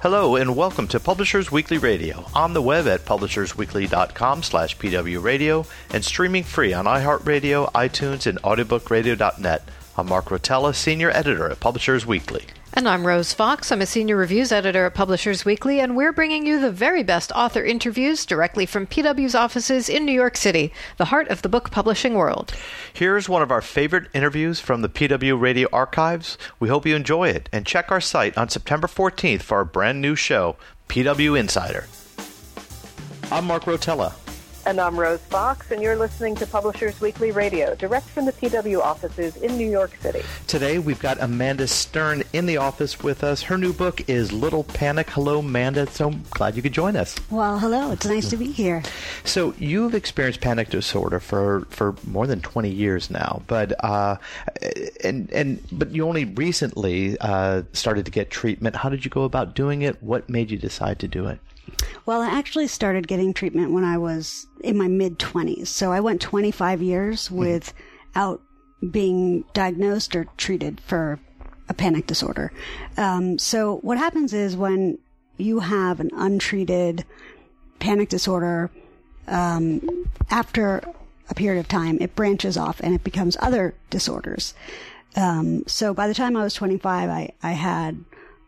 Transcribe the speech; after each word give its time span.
Hello 0.00 0.36
and 0.36 0.54
welcome 0.54 0.86
to 0.88 1.00
Publishers 1.00 1.50
Weekly 1.50 1.76
Radio 1.76 2.24
on 2.32 2.52
the 2.52 2.62
web 2.62 2.86
at 2.86 3.04
publishersweekly.com 3.04 4.44
slash 4.44 4.78
pwradio 4.78 5.66
and 5.90 6.04
streaming 6.04 6.44
free 6.44 6.72
on 6.72 6.84
iHeartRadio, 6.84 7.72
iTunes, 7.72 8.24
and 8.28 8.40
audiobookradio.net. 8.42 9.62
I'm 9.96 10.06
Mark 10.06 10.26
Rotella, 10.26 10.72
Senior 10.72 11.10
Editor 11.10 11.50
at 11.50 11.58
Publishers 11.58 12.06
Weekly. 12.06 12.44
And 12.78 12.88
I'm 12.88 13.04
Rose 13.04 13.32
Fox. 13.32 13.72
I'm 13.72 13.82
a 13.82 13.86
senior 13.86 14.14
reviews 14.14 14.52
editor 14.52 14.86
at 14.86 14.94
Publishers 14.94 15.44
Weekly, 15.44 15.80
and 15.80 15.96
we're 15.96 16.12
bringing 16.12 16.46
you 16.46 16.60
the 16.60 16.70
very 16.70 17.02
best 17.02 17.32
author 17.32 17.64
interviews 17.64 18.24
directly 18.24 18.66
from 18.66 18.86
PW's 18.86 19.34
offices 19.34 19.88
in 19.88 20.04
New 20.04 20.12
York 20.12 20.36
City, 20.36 20.72
the 20.96 21.06
heart 21.06 21.26
of 21.26 21.42
the 21.42 21.48
book 21.48 21.72
publishing 21.72 22.14
world. 22.14 22.54
Here's 22.92 23.28
one 23.28 23.42
of 23.42 23.50
our 23.50 23.62
favorite 23.62 24.06
interviews 24.14 24.60
from 24.60 24.82
the 24.82 24.88
PW 24.88 25.40
Radio 25.40 25.66
archives. 25.72 26.38
We 26.60 26.68
hope 26.68 26.86
you 26.86 26.94
enjoy 26.94 27.30
it, 27.30 27.48
and 27.52 27.66
check 27.66 27.90
our 27.90 28.00
site 28.00 28.38
on 28.38 28.48
September 28.48 28.86
14th 28.86 29.42
for 29.42 29.58
our 29.58 29.64
brand 29.64 30.00
new 30.00 30.14
show, 30.14 30.54
PW 30.88 31.36
Insider. 31.36 31.88
I'm 33.32 33.44
Mark 33.44 33.64
Rotella. 33.64 34.12
And 34.66 34.80
I'm 34.80 34.98
Rose 34.98 35.20
Fox, 35.20 35.70
and 35.70 35.80
you're 35.82 35.96
listening 35.96 36.34
to 36.36 36.46
Publishers 36.46 37.00
Weekly 37.00 37.30
Radio, 37.30 37.74
direct 37.74 38.06
from 38.08 38.26
the 38.26 38.32
PW 38.32 38.80
offices 38.80 39.36
in 39.36 39.56
New 39.56 39.68
York 39.68 39.96
City. 40.00 40.22
Today, 40.46 40.78
we've 40.78 41.00
got 41.00 41.16
Amanda 41.20 41.66
Stern 41.66 42.22
in 42.32 42.46
the 42.46 42.58
office 42.58 43.00
with 43.02 43.24
us. 43.24 43.42
Her 43.42 43.56
new 43.56 43.72
book 43.72 44.08
is 44.08 44.32
Little 44.32 44.64
Panic. 44.64 45.08
Hello, 45.10 45.38
Amanda. 45.38 45.86
So 45.90 46.10
glad 46.30 46.54
you 46.56 46.62
could 46.62 46.72
join 46.72 46.96
us. 46.96 47.16
Well, 47.30 47.58
hello. 47.58 47.92
It's 47.92 48.04
nice 48.04 48.28
to 48.30 48.36
be 48.36 48.50
here. 48.50 48.82
So, 49.24 49.54
you've 49.58 49.94
experienced 49.94 50.40
panic 50.40 50.68
disorder 50.68 51.20
for, 51.20 51.66
for 51.70 51.94
more 52.06 52.26
than 52.26 52.40
20 52.40 52.68
years 52.68 53.10
now, 53.10 53.42
but 53.46 53.72
uh, 53.84 54.16
and 55.02 55.30
and 55.32 55.62
but 55.72 55.90
you 55.90 56.06
only 56.06 56.24
recently 56.24 57.16
uh, 57.20 57.62
started 57.72 58.04
to 58.04 58.10
get 58.10 58.30
treatment. 58.30 58.76
How 58.76 58.88
did 58.88 59.04
you 59.04 59.10
go 59.10 59.24
about 59.24 59.54
doing 59.54 59.82
it? 59.82 60.02
What 60.02 60.28
made 60.28 60.50
you 60.50 60.58
decide 60.58 60.98
to 61.00 61.08
do 61.08 61.26
it? 61.26 61.38
Well, 62.06 62.22
I 62.22 62.28
actually 62.30 62.66
started 62.68 63.06
getting 63.06 63.34
treatment 63.34 63.72
when 63.72 63.84
I 63.84 63.98
was 63.98 64.46
in 64.62 64.76
my 64.76 64.88
mid 64.88 65.18
20s. 65.18 65.66
So 65.68 65.92
I 65.92 66.00
went 66.00 66.20
25 66.20 66.82
years 66.82 67.30
without 67.30 68.40
being 68.90 69.44
diagnosed 69.52 70.14
or 70.16 70.26
treated 70.36 70.80
for 70.80 71.18
a 71.68 71.74
panic 71.74 72.06
disorder. 72.06 72.52
Um, 72.96 73.38
so 73.38 73.76
what 73.78 73.98
happens 73.98 74.32
is 74.32 74.56
when 74.56 74.98
you 75.36 75.60
have 75.60 76.00
an 76.00 76.10
untreated 76.14 77.04
panic 77.78 78.08
disorder, 78.08 78.70
um, 79.26 80.08
after 80.30 80.82
a 81.28 81.34
period 81.34 81.60
of 81.60 81.68
time, 81.68 81.98
it 82.00 82.16
branches 82.16 82.56
off 82.56 82.80
and 82.80 82.94
it 82.94 83.04
becomes 83.04 83.36
other 83.40 83.74
disorders. 83.90 84.54
Um, 85.16 85.64
so 85.66 85.92
by 85.92 86.08
the 86.08 86.14
time 86.14 86.36
I 86.36 86.42
was 86.42 86.54
25, 86.54 87.10
I, 87.10 87.32
I 87.42 87.52
had 87.52 88.04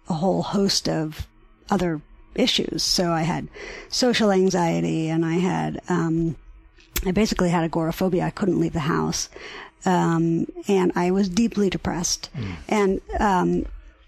a 0.08 0.14
whole 0.14 0.42
host 0.42 0.88
of 0.88 1.26
other 1.68 2.00
issues. 2.34 2.82
So 2.82 3.12
I 3.12 3.22
had 3.22 3.48
social 3.88 4.30
anxiety 4.30 5.08
and 5.08 5.24
I 5.24 5.34
had, 5.34 5.80
um, 5.88 6.36
I 7.04 7.10
basically 7.12 7.50
had 7.50 7.64
agoraphobia. 7.64 8.24
I 8.24 8.30
couldn't 8.30 8.60
leave 8.60 8.72
the 8.72 8.80
house. 8.80 9.28
Um, 9.84 10.46
and 10.68 10.92
I 10.94 11.10
was 11.10 11.28
deeply 11.28 11.70
depressed. 11.70 12.28
And, 12.68 13.00
um, 13.18 13.64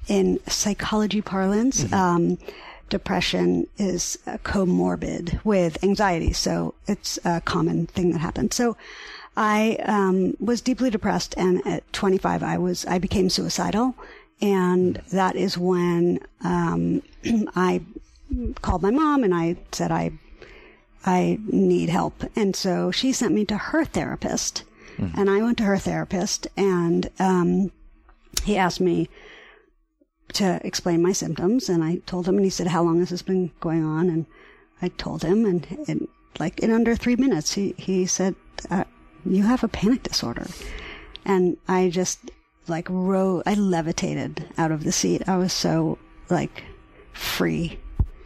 in 0.08 0.40
psychology 0.48 1.22
parlance, 1.22 1.90
um, 1.92 2.36
depression 2.88 3.66
is 3.78 4.18
uh, 4.26 4.36
comorbid 4.44 5.42
with 5.44 5.82
anxiety. 5.82 6.32
So 6.32 6.74
it's 6.86 7.18
a 7.24 7.40
common 7.40 7.86
thing 7.86 8.12
that 8.12 8.18
happens. 8.18 8.54
So 8.54 8.76
I, 9.36 9.78
um, 9.84 10.36
was 10.40 10.60
deeply 10.60 10.90
depressed. 10.90 11.34
And 11.38 11.66
at 11.66 11.90
25, 11.92 12.42
I 12.42 12.58
was, 12.58 12.84
I 12.84 12.98
became 12.98 13.30
suicidal. 13.30 13.94
And 14.42 15.00
that 15.12 15.36
is 15.36 15.56
when, 15.56 16.18
um, 16.42 17.02
I 17.56 17.80
called 18.60 18.82
my 18.82 18.90
mom 18.90 19.24
and 19.24 19.34
I 19.34 19.56
said 19.72 19.90
I 19.90 20.12
I 21.04 21.38
need 21.46 21.88
help. 21.88 22.24
And 22.36 22.54
so 22.54 22.90
she 22.90 23.12
sent 23.12 23.34
me 23.34 23.44
to 23.46 23.56
her 23.56 23.84
therapist. 23.84 24.64
And 25.16 25.28
I 25.30 25.42
went 25.42 25.58
to 25.58 25.64
her 25.64 25.78
therapist 25.78 26.46
and 26.56 27.10
um, 27.18 27.72
he 28.44 28.56
asked 28.56 28.80
me 28.80 29.08
to 30.34 30.60
explain 30.64 31.02
my 31.02 31.12
symptoms 31.12 31.68
and 31.68 31.82
I 31.82 31.96
told 32.06 32.28
him 32.28 32.36
and 32.36 32.44
he 32.44 32.50
said 32.50 32.68
how 32.68 32.82
long 32.82 33.00
has 33.00 33.10
this 33.10 33.22
been 33.22 33.50
going 33.60 33.84
on 33.84 34.08
and 34.08 34.26
I 34.80 34.88
told 34.88 35.22
him 35.22 35.44
and, 35.44 35.66
and 35.88 36.08
like 36.38 36.60
in 36.60 36.70
under 36.70 36.94
3 36.94 37.16
minutes 37.16 37.52
he 37.52 37.74
he 37.76 38.06
said 38.06 38.34
uh, 38.70 38.84
you 39.24 39.42
have 39.42 39.64
a 39.64 39.68
panic 39.68 40.02
disorder. 40.02 40.46
And 41.24 41.56
I 41.68 41.90
just 41.90 42.30
like 42.68 42.86
rose 42.88 43.42
I 43.46 43.54
levitated 43.54 44.46
out 44.56 44.72
of 44.72 44.84
the 44.84 44.92
seat. 44.92 45.28
I 45.28 45.36
was 45.36 45.52
so 45.52 45.98
like 46.30 46.64
free. 47.12 47.78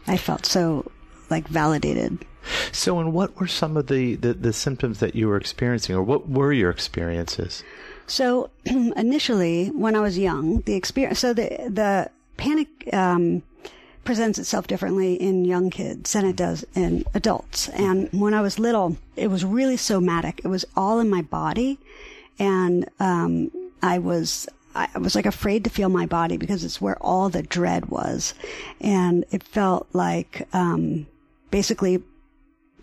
I 0.07 0.17
felt 0.17 0.45
so 0.45 0.89
like 1.29 1.47
validated. 1.47 2.25
So, 2.71 2.99
and 2.99 3.13
what 3.13 3.37
were 3.39 3.47
some 3.47 3.75
of 3.75 3.87
the, 3.87 4.15
the, 4.15 4.33
the 4.33 4.53
symptoms 4.53 4.99
that 4.99 5.15
you 5.15 5.27
were 5.27 5.37
experiencing, 5.37 5.95
or 5.95 6.01
what 6.01 6.29
were 6.29 6.53
your 6.53 6.69
experiences? 6.69 7.63
So 8.05 8.49
initially, 8.65 9.67
when 9.67 9.95
I 9.95 9.99
was 9.99 10.17
young, 10.17 10.61
the 10.61 10.75
experience, 10.75 11.19
so 11.19 11.33
the, 11.33 11.49
the 11.69 12.09
panic, 12.37 12.67
um, 12.93 13.43
presents 14.05 14.39
itself 14.39 14.67
differently 14.67 15.15
in 15.15 15.43
young 15.43 15.69
kids 15.69 16.13
than 16.13 16.25
it 16.25 16.37
does 16.37 16.65
in 16.73 17.03
adults. 17.13 17.67
And 17.69 18.09
when 18.13 18.33
I 18.33 18.39
was 18.39 18.57
little, 18.57 18.95
it 19.17 19.27
was 19.27 19.43
really 19.43 19.75
somatic. 19.75 20.39
It 20.45 20.47
was 20.47 20.63
all 20.77 21.01
in 21.01 21.09
my 21.09 21.21
body. 21.21 21.77
And, 22.39 22.87
um, 23.01 23.51
I 23.81 23.99
was, 23.99 24.47
I 24.75 24.99
was 24.99 25.15
like 25.15 25.25
afraid 25.25 25.63
to 25.63 25.69
feel 25.69 25.89
my 25.89 26.05
body 26.05 26.37
because 26.37 26.63
it's 26.63 26.79
where 26.79 26.97
all 27.01 27.29
the 27.29 27.41
dread 27.41 27.87
was. 27.87 28.33
And 28.79 29.25
it 29.31 29.41
felt 29.43 29.87
like, 29.93 30.47
um, 30.53 31.07
basically 31.49 32.03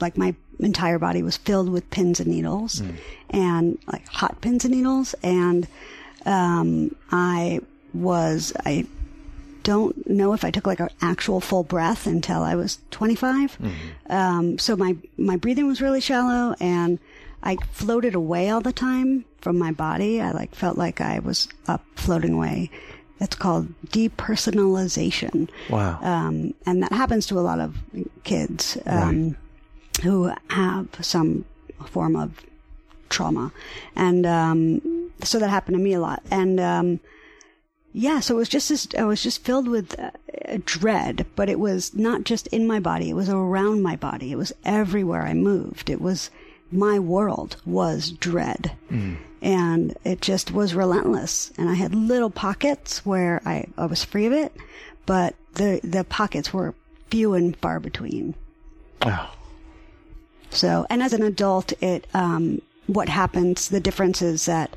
like 0.00 0.16
my 0.16 0.34
entire 0.58 0.98
body 0.98 1.22
was 1.22 1.36
filled 1.36 1.68
with 1.68 1.88
pins 1.90 2.18
and 2.20 2.28
needles 2.28 2.82
and 3.30 3.78
like 3.86 4.06
hot 4.08 4.40
pins 4.40 4.64
and 4.64 4.74
needles. 4.74 5.14
And, 5.22 5.68
um, 6.26 6.96
I 7.12 7.60
was, 7.92 8.52
I 8.64 8.86
don't 9.62 10.08
know 10.10 10.32
if 10.32 10.44
I 10.44 10.50
took 10.50 10.66
like 10.66 10.80
an 10.80 10.90
actual 11.00 11.40
full 11.40 11.62
breath 11.62 12.06
until 12.06 12.42
I 12.42 12.54
was 12.54 12.78
25. 12.90 13.56
Um, 14.10 14.58
so 14.58 14.76
my, 14.76 14.96
my 15.16 15.36
breathing 15.36 15.66
was 15.66 15.80
really 15.80 16.00
shallow 16.00 16.54
and 16.60 16.98
I 17.44 17.56
floated 17.70 18.14
away 18.14 18.48
all 18.48 18.62
the 18.62 18.72
time 18.72 19.26
from 19.40 19.58
my 19.58 19.70
body. 19.70 20.20
I 20.20 20.32
like 20.32 20.54
felt 20.54 20.78
like 20.78 21.00
I 21.00 21.18
was 21.18 21.46
up 21.68 21.84
floating 21.94 22.32
away. 22.32 22.70
It's 23.20 23.36
called 23.36 23.68
depersonalization. 23.88 25.50
Wow. 25.68 26.00
Um, 26.02 26.54
and 26.66 26.82
that 26.82 26.92
happens 26.92 27.26
to 27.26 27.38
a 27.38 27.40
lot 27.40 27.60
of 27.60 27.76
kids, 28.24 28.78
um, 28.86 29.36
who 30.02 30.32
have 30.48 30.88
some 31.00 31.44
form 31.86 32.16
of 32.16 32.40
trauma. 33.10 33.52
And, 33.94 34.26
um, 34.26 35.10
so 35.22 35.38
that 35.38 35.50
happened 35.50 35.76
to 35.76 35.82
me 35.82 35.92
a 35.92 36.00
lot. 36.00 36.22
And, 36.30 36.58
um, 36.58 37.00
yeah, 37.92 38.18
so 38.18 38.34
it 38.34 38.38
was 38.38 38.48
just 38.48 38.68
this, 38.70 38.88
I 38.98 39.04
was 39.04 39.22
just 39.22 39.44
filled 39.44 39.68
with 39.68 39.98
uh, 40.00 40.10
dread, 40.64 41.26
but 41.36 41.48
it 41.48 41.60
was 41.60 41.94
not 41.94 42.24
just 42.24 42.48
in 42.48 42.66
my 42.66 42.80
body, 42.80 43.10
it 43.10 43.14
was 43.14 43.28
around 43.28 43.82
my 43.82 43.94
body. 43.94 44.32
It 44.32 44.36
was 44.36 44.52
everywhere 44.64 45.22
I 45.22 45.34
moved. 45.34 45.88
It 45.88 46.00
was, 46.00 46.30
my 46.74 46.98
world 46.98 47.56
was 47.64 48.10
dread. 48.10 48.72
And 49.40 49.96
it 50.04 50.20
just 50.20 50.52
was 50.52 50.74
relentless. 50.74 51.52
And 51.58 51.68
I 51.68 51.74
had 51.74 51.94
little 51.94 52.30
pockets 52.30 53.04
where 53.04 53.42
I, 53.44 53.66
I 53.76 53.86
was 53.86 54.02
free 54.02 54.26
of 54.26 54.32
it, 54.32 54.52
but 55.06 55.34
the, 55.54 55.80
the 55.84 56.04
pockets 56.04 56.52
were 56.52 56.74
few 57.10 57.34
and 57.34 57.56
far 57.56 57.78
between. 57.78 58.34
Wow. 59.02 59.30
So, 60.50 60.86
and 60.88 61.02
as 61.02 61.12
an 61.12 61.22
adult, 61.22 61.72
it, 61.82 62.06
um, 62.14 62.62
what 62.86 63.08
happens, 63.08 63.68
the 63.68 63.80
difference 63.80 64.22
is 64.22 64.46
that, 64.46 64.74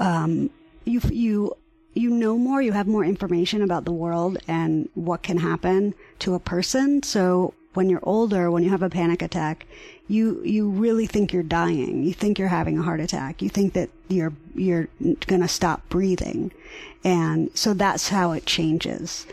um, 0.00 0.50
you, 0.84 1.00
you, 1.10 1.56
you 1.94 2.10
know 2.10 2.36
more, 2.36 2.60
you 2.60 2.72
have 2.72 2.88
more 2.88 3.04
information 3.04 3.62
about 3.62 3.84
the 3.84 3.92
world 3.92 4.38
and 4.48 4.88
what 4.94 5.22
can 5.22 5.38
happen 5.38 5.94
to 6.18 6.34
a 6.34 6.40
person. 6.40 7.02
So 7.02 7.54
when 7.74 7.88
you're 7.88 8.00
older, 8.02 8.50
when 8.50 8.64
you 8.64 8.70
have 8.70 8.82
a 8.82 8.90
panic 8.90 9.22
attack, 9.22 9.66
you, 10.08 10.42
you 10.44 10.68
really 10.70 11.06
think 11.06 11.32
you're 11.32 11.42
dying. 11.42 12.02
You 12.02 12.12
think 12.12 12.38
you're 12.38 12.48
having 12.48 12.78
a 12.78 12.82
heart 12.82 13.00
attack. 13.00 13.40
You 13.40 13.48
think 13.48 13.72
that 13.72 13.90
you're, 14.08 14.32
you're 14.54 14.88
gonna 15.26 15.48
stop 15.48 15.88
breathing. 15.88 16.52
And 17.04 17.50
so 17.56 17.74
that's 17.74 18.08
how 18.08 18.32
it 18.32 18.46
changes. 18.46 19.26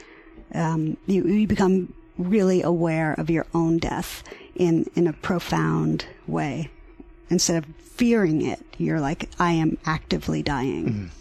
Um, 0.53 0.97
you, 1.07 1.25
you 1.25 1.47
become 1.47 1.94
really 2.18 2.62
aware 2.62 3.13
of 3.13 3.29
your 3.29 3.45
own 3.53 3.77
death 3.77 4.23
in 4.56 4.89
in 4.95 5.07
a 5.07 5.13
profound 5.13 6.06
way. 6.27 6.69
Instead 7.29 7.63
of 7.63 7.75
fearing 7.77 8.45
it, 8.45 8.59
you're 8.77 9.00
like, 9.00 9.29
I 9.39 9.51
am 9.53 9.77
actively 9.85 10.44
dying. 10.44 11.12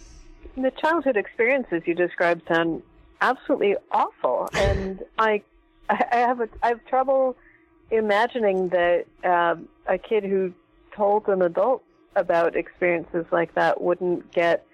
Mm. 0.56 0.62
The 0.62 0.70
childhood 0.72 1.16
experiences 1.16 1.82
you 1.86 1.94
described 1.94 2.42
sound 2.48 2.82
absolutely 3.20 3.76
awful, 3.90 4.48
and 4.54 5.02
I, 5.18 5.42
I 5.88 6.16
have 6.16 6.40
a, 6.40 6.48
I 6.62 6.68
have 6.68 6.84
trouble 6.86 7.36
imagining 7.90 8.68
that 8.68 9.06
um, 9.24 9.68
a 9.86 9.98
kid 9.98 10.24
who 10.24 10.52
told 10.94 11.28
an 11.28 11.42
adult 11.42 11.82
about 12.16 12.56
experiences 12.56 13.24
like 13.30 13.54
that 13.54 13.80
wouldn't 13.80 14.32
get 14.32 14.66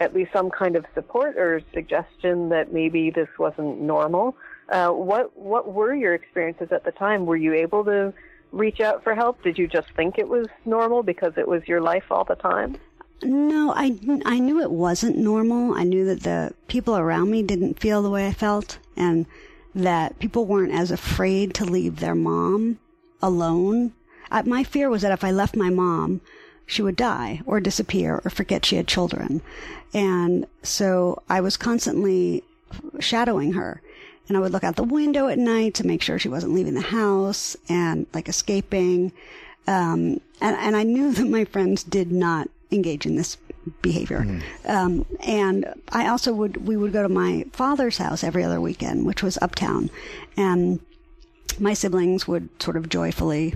at 0.00 0.14
least 0.14 0.32
some 0.32 0.50
kind 0.50 0.76
of 0.76 0.84
support 0.94 1.36
or 1.36 1.60
suggestion 1.72 2.48
that 2.48 2.72
maybe 2.72 3.10
this 3.10 3.28
wasn't 3.38 3.80
normal. 3.80 4.36
Uh, 4.68 4.88
what 4.88 5.36
what 5.36 5.72
were 5.72 5.94
your 5.94 6.14
experiences 6.14 6.68
at 6.72 6.84
the 6.84 6.92
time? 6.92 7.26
Were 7.26 7.36
you 7.36 7.54
able 7.54 7.84
to 7.84 8.12
reach 8.50 8.80
out 8.80 9.04
for 9.04 9.14
help? 9.14 9.42
Did 9.42 9.58
you 9.58 9.66
just 9.66 9.90
think 9.96 10.18
it 10.18 10.28
was 10.28 10.46
normal 10.64 11.02
because 11.02 11.34
it 11.36 11.46
was 11.46 11.62
your 11.66 11.80
life 11.80 12.04
all 12.10 12.24
the 12.24 12.36
time? 12.36 12.76
No, 13.22 13.72
I, 13.74 13.98
I 14.24 14.38
knew 14.38 14.60
it 14.60 14.70
wasn't 14.70 15.16
normal. 15.16 15.74
I 15.74 15.84
knew 15.84 16.04
that 16.06 16.22
the 16.24 16.54
people 16.68 16.96
around 16.96 17.30
me 17.30 17.42
didn't 17.42 17.80
feel 17.80 18.02
the 18.02 18.10
way 18.10 18.26
I 18.26 18.32
felt 18.32 18.78
and 18.96 19.26
that 19.74 20.18
people 20.18 20.44
weren't 20.44 20.72
as 20.72 20.90
afraid 20.90 21.54
to 21.54 21.64
leave 21.64 22.00
their 22.00 22.14
mom 22.14 22.78
alone. 23.20 23.92
I, 24.30 24.42
my 24.42 24.64
fear 24.64 24.88
was 24.88 25.02
that 25.02 25.12
if 25.12 25.24
I 25.24 25.30
left 25.30 25.56
my 25.56 25.70
mom, 25.70 26.20
she 26.66 26.82
would 26.82 26.96
die 26.96 27.42
or 27.44 27.60
disappear 27.60 28.20
or 28.24 28.30
forget 28.30 28.64
she 28.64 28.76
had 28.76 28.88
children. 28.88 29.42
And 29.92 30.46
so 30.62 31.22
I 31.28 31.40
was 31.40 31.56
constantly 31.56 32.42
shadowing 33.00 33.52
her. 33.52 33.80
And 34.26 34.36
I 34.36 34.40
would 34.40 34.52
look 34.52 34.64
out 34.64 34.76
the 34.76 34.82
window 34.82 35.28
at 35.28 35.38
night 35.38 35.74
to 35.74 35.86
make 35.86 36.00
sure 36.00 36.18
she 36.18 36.30
wasn't 36.30 36.54
leaving 36.54 36.74
the 36.74 36.80
house 36.80 37.56
and 37.68 38.06
like 38.14 38.28
escaping. 38.28 39.12
Um, 39.66 40.20
and, 40.40 40.56
and 40.56 40.76
I 40.76 40.82
knew 40.82 41.12
that 41.14 41.28
my 41.28 41.44
friends 41.44 41.82
did 41.82 42.10
not 42.10 42.48
engage 42.70 43.06
in 43.06 43.16
this 43.16 43.36
behavior. 43.82 44.20
Mm. 44.20 44.42
Um, 44.66 45.06
and 45.20 45.72
I 45.90 46.08
also 46.08 46.32
would, 46.32 46.66
we 46.66 46.76
would 46.76 46.92
go 46.92 47.02
to 47.02 47.08
my 47.08 47.46
father's 47.52 47.98
house 47.98 48.24
every 48.24 48.44
other 48.44 48.60
weekend, 48.60 49.06
which 49.06 49.22
was 49.22 49.38
uptown. 49.40 49.90
And 50.36 50.80
my 51.58 51.74
siblings 51.74 52.26
would 52.26 52.48
sort 52.62 52.76
of 52.76 52.88
joyfully 52.88 53.54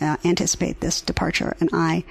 uh, 0.00 0.16
anticipate 0.24 0.80
this 0.80 1.00
departure. 1.00 1.56
And 1.60 1.70
I 1.72 2.04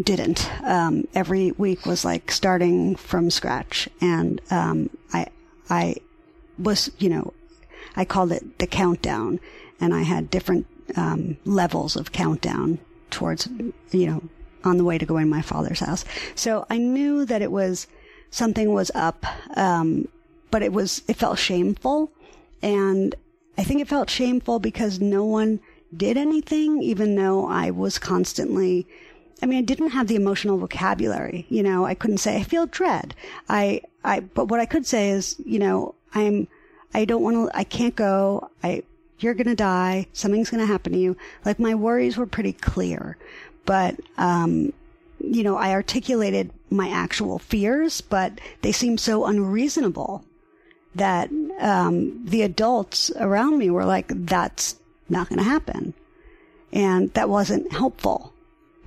didn't. 0.00 0.50
Um, 0.62 1.06
every 1.14 1.52
week 1.52 1.86
was 1.86 2.04
like 2.04 2.30
starting 2.30 2.96
from 2.96 3.30
scratch. 3.30 3.88
And, 4.00 4.40
um, 4.50 4.90
I, 5.12 5.26
I 5.68 5.96
was, 6.58 6.90
you 6.98 7.08
know, 7.08 7.32
I 7.96 8.04
called 8.04 8.32
it 8.32 8.58
the 8.58 8.66
countdown 8.66 9.40
and 9.80 9.94
I 9.94 10.02
had 10.02 10.30
different, 10.30 10.66
um, 10.96 11.36
levels 11.44 11.96
of 11.96 12.12
countdown 12.12 12.78
towards, 13.10 13.48
you 13.90 14.06
know, 14.06 14.22
on 14.68 14.76
the 14.76 14.84
way 14.84 14.98
to 14.98 15.06
going 15.06 15.24
to 15.24 15.30
my 15.30 15.42
father's 15.42 15.80
house. 15.80 16.04
So 16.34 16.66
I 16.70 16.78
knew 16.78 17.24
that 17.24 17.42
it 17.42 17.50
was 17.50 17.86
something 18.30 18.72
was 18.72 18.90
up, 18.94 19.26
um, 19.56 20.06
but 20.50 20.62
it 20.62 20.72
was 20.72 21.02
it 21.08 21.16
felt 21.16 21.38
shameful, 21.38 22.10
and 22.62 23.14
I 23.56 23.64
think 23.64 23.80
it 23.80 23.88
felt 23.88 24.10
shameful 24.10 24.60
because 24.60 25.00
no 25.00 25.24
one 25.24 25.60
did 25.96 26.16
anything, 26.16 26.82
even 26.82 27.16
though 27.16 27.46
I 27.46 27.70
was 27.70 27.98
constantly. 27.98 28.86
I 29.40 29.46
mean, 29.46 29.58
I 29.58 29.62
didn't 29.62 29.90
have 29.90 30.08
the 30.08 30.16
emotional 30.16 30.58
vocabulary. 30.58 31.46
You 31.48 31.62
know, 31.62 31.84
I 31.84 31.94
couldn't 31.94 32.18
say 32.18 32.36
I 32.36 32.42
feel 32.42 32.66
dread. 32.66 33.14
I, 33.48 33.82
I, 34.02 34.20
but 34.20 34.46
what 34.46 34.58
I 34.58 34.66
could 34.66 34.84
say 34.84 35.10
is, 35.10 35.36
you 35.44 35.60
know, 35.60 35.94
I'm, 36.12 36.48
I 36.92 37.04
don't 37.04 37.22
want 37.22 37.36
to, 37.36 37.56
I 37.56 37.62
can't 37.62 37.94
go. 37.94 38.50
I, 38.64 38.82
you're 39.20 39.34
going 39.34 39.46
to 39.46 39.54
die. 39.54 40.08
Something's 40.12 40.50
going 40.50 40.60
to 40.60 40.66
happen 40.66 40.92
to 40.92 40.98
you. 40.98 41.16
Like 41.44 41.60
my 41.60 41.74
worries 41.76 42.16
were 42.16 42.26
pretty 42.26 42.52
clear 42.52 43.16
but 43.68 44.00
um, 44.16 44.72
you 45.20 45.42
know, 45.44 45.56
I 45.56 45.72
articulated 45.72 46.50
my 46.70 46.88
actual 46.88 47.38
fears, 47.38 48.00
but 48.00 48.40
they 48.62 48.72
seemed 48.72 48.98
so 48.98 49.26
unreasonable 49.26 50.24
that 50.94 51.28
um, 51.60 52.24
the 52.24 52.42
adults 52.42 53.10
around 53.16 53.58
me 53.58 53.68
were 53.68 53.84
like, 53.84 54.06
"That's 54.08 54.76
not 55.10 55.28
going 55.28 55.38
to 55.38 55.44
happen," 55.44 55.92
and 56.72 57.12
that 57.12 57.28
wasn't 57.28 57.70
helpful 57.70 58.32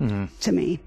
mm-hmm. 0.00 0.24
to 0.40 0.52
me. 0.52 0.80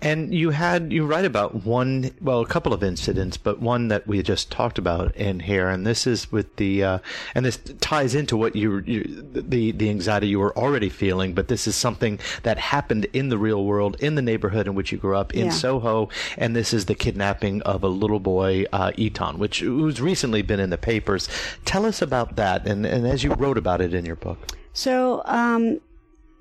And 0.00 0.34
you 0.34 0.50
had 0.50 0.92
you 0.92 1.06
write 1.06 1.24
about 1.24 1.64
one, 1.64 2.10
well, 2.20 2.40
a 2.40 2.46
couple 2.46 2.72
of 2.72 2.82
incidents, 2.82 3.36
but 3.36 3.60
one 3.60 3.86
that 3.86 4.04
we 4.04 4.20
just 4.20 4.50
talked 4.50 4.76
about 4.76 5.14
in 5.14 5.38
here, 5.38 5.68
and 5.68 5.86
this 5.86 6.08
is 6.08 6.32
with 6.32 6.56
the, 6.56 6.82
uh, 6.82 6.98
and 7.36 7.44
this 7.44 7.60
ties 7.80 8.16
into 8.16 8.36
what 8.36 8.56
you, 8.56 8.80
you, 8.80 9.24
the 9.32 9.70
the 9.70 9.90
anxiety 9.90 10.26
you 10.26 10.40
were 10.40 10.56
already 10.58 10.88
feeling, 10.88 11.34
but 11.34 11.46
this 11.46 11.68
is 11.68 11.76
something 11.76 12.18
that 12.42 12.58
happened 12.58 13.06
in 13.12 13.28
the 13.28 13.38
real 13.38 13.64
world, 13.64 13.96
in 14.00 14.16
the 14.16 14.22
neighborhood 14.22 14.66
in 14.66 14.74
which 14.74 14.90
you 14.90 14.98
grew 14.98 15.16
up, 15.16 15.34
in 15.34 15.46
yeah. 15.46 15.52
Soho, 15.52 16.08
and 16.36 16.56
this 16.56 16.74
is 16.74 16.86
the 16.86 16.96
kidnapping 16.96 17.62
of 17.62 17.84
a 17.84 17.88
little 17.88 18.20
boy, 18.20 18.64
uh, 18.72 18.90
Etan, 18.98 19.38
which 19.38 19.60
who's 19.60 20.00
recently 20.00 20.42
been 20.42 20.58
in 20.58 20.70
the 20.70 20.78
papers. 20.78 21.28
Tell 21.64 21.86
us 21.86 22.02
about 22.02 22.34
that, 22.34 22.66
and 22.66 22.84
and 22.84 23.06
as 23.06 23.22
you 23.22 23.34
wrote 23.34 23.56
about 23.56 23.80
it 23.80 23.94
in 23.94 24.04
your 24.04 24.16
book. 24.16 24.38
So, 24.72 25.22
um, 25.26 25.80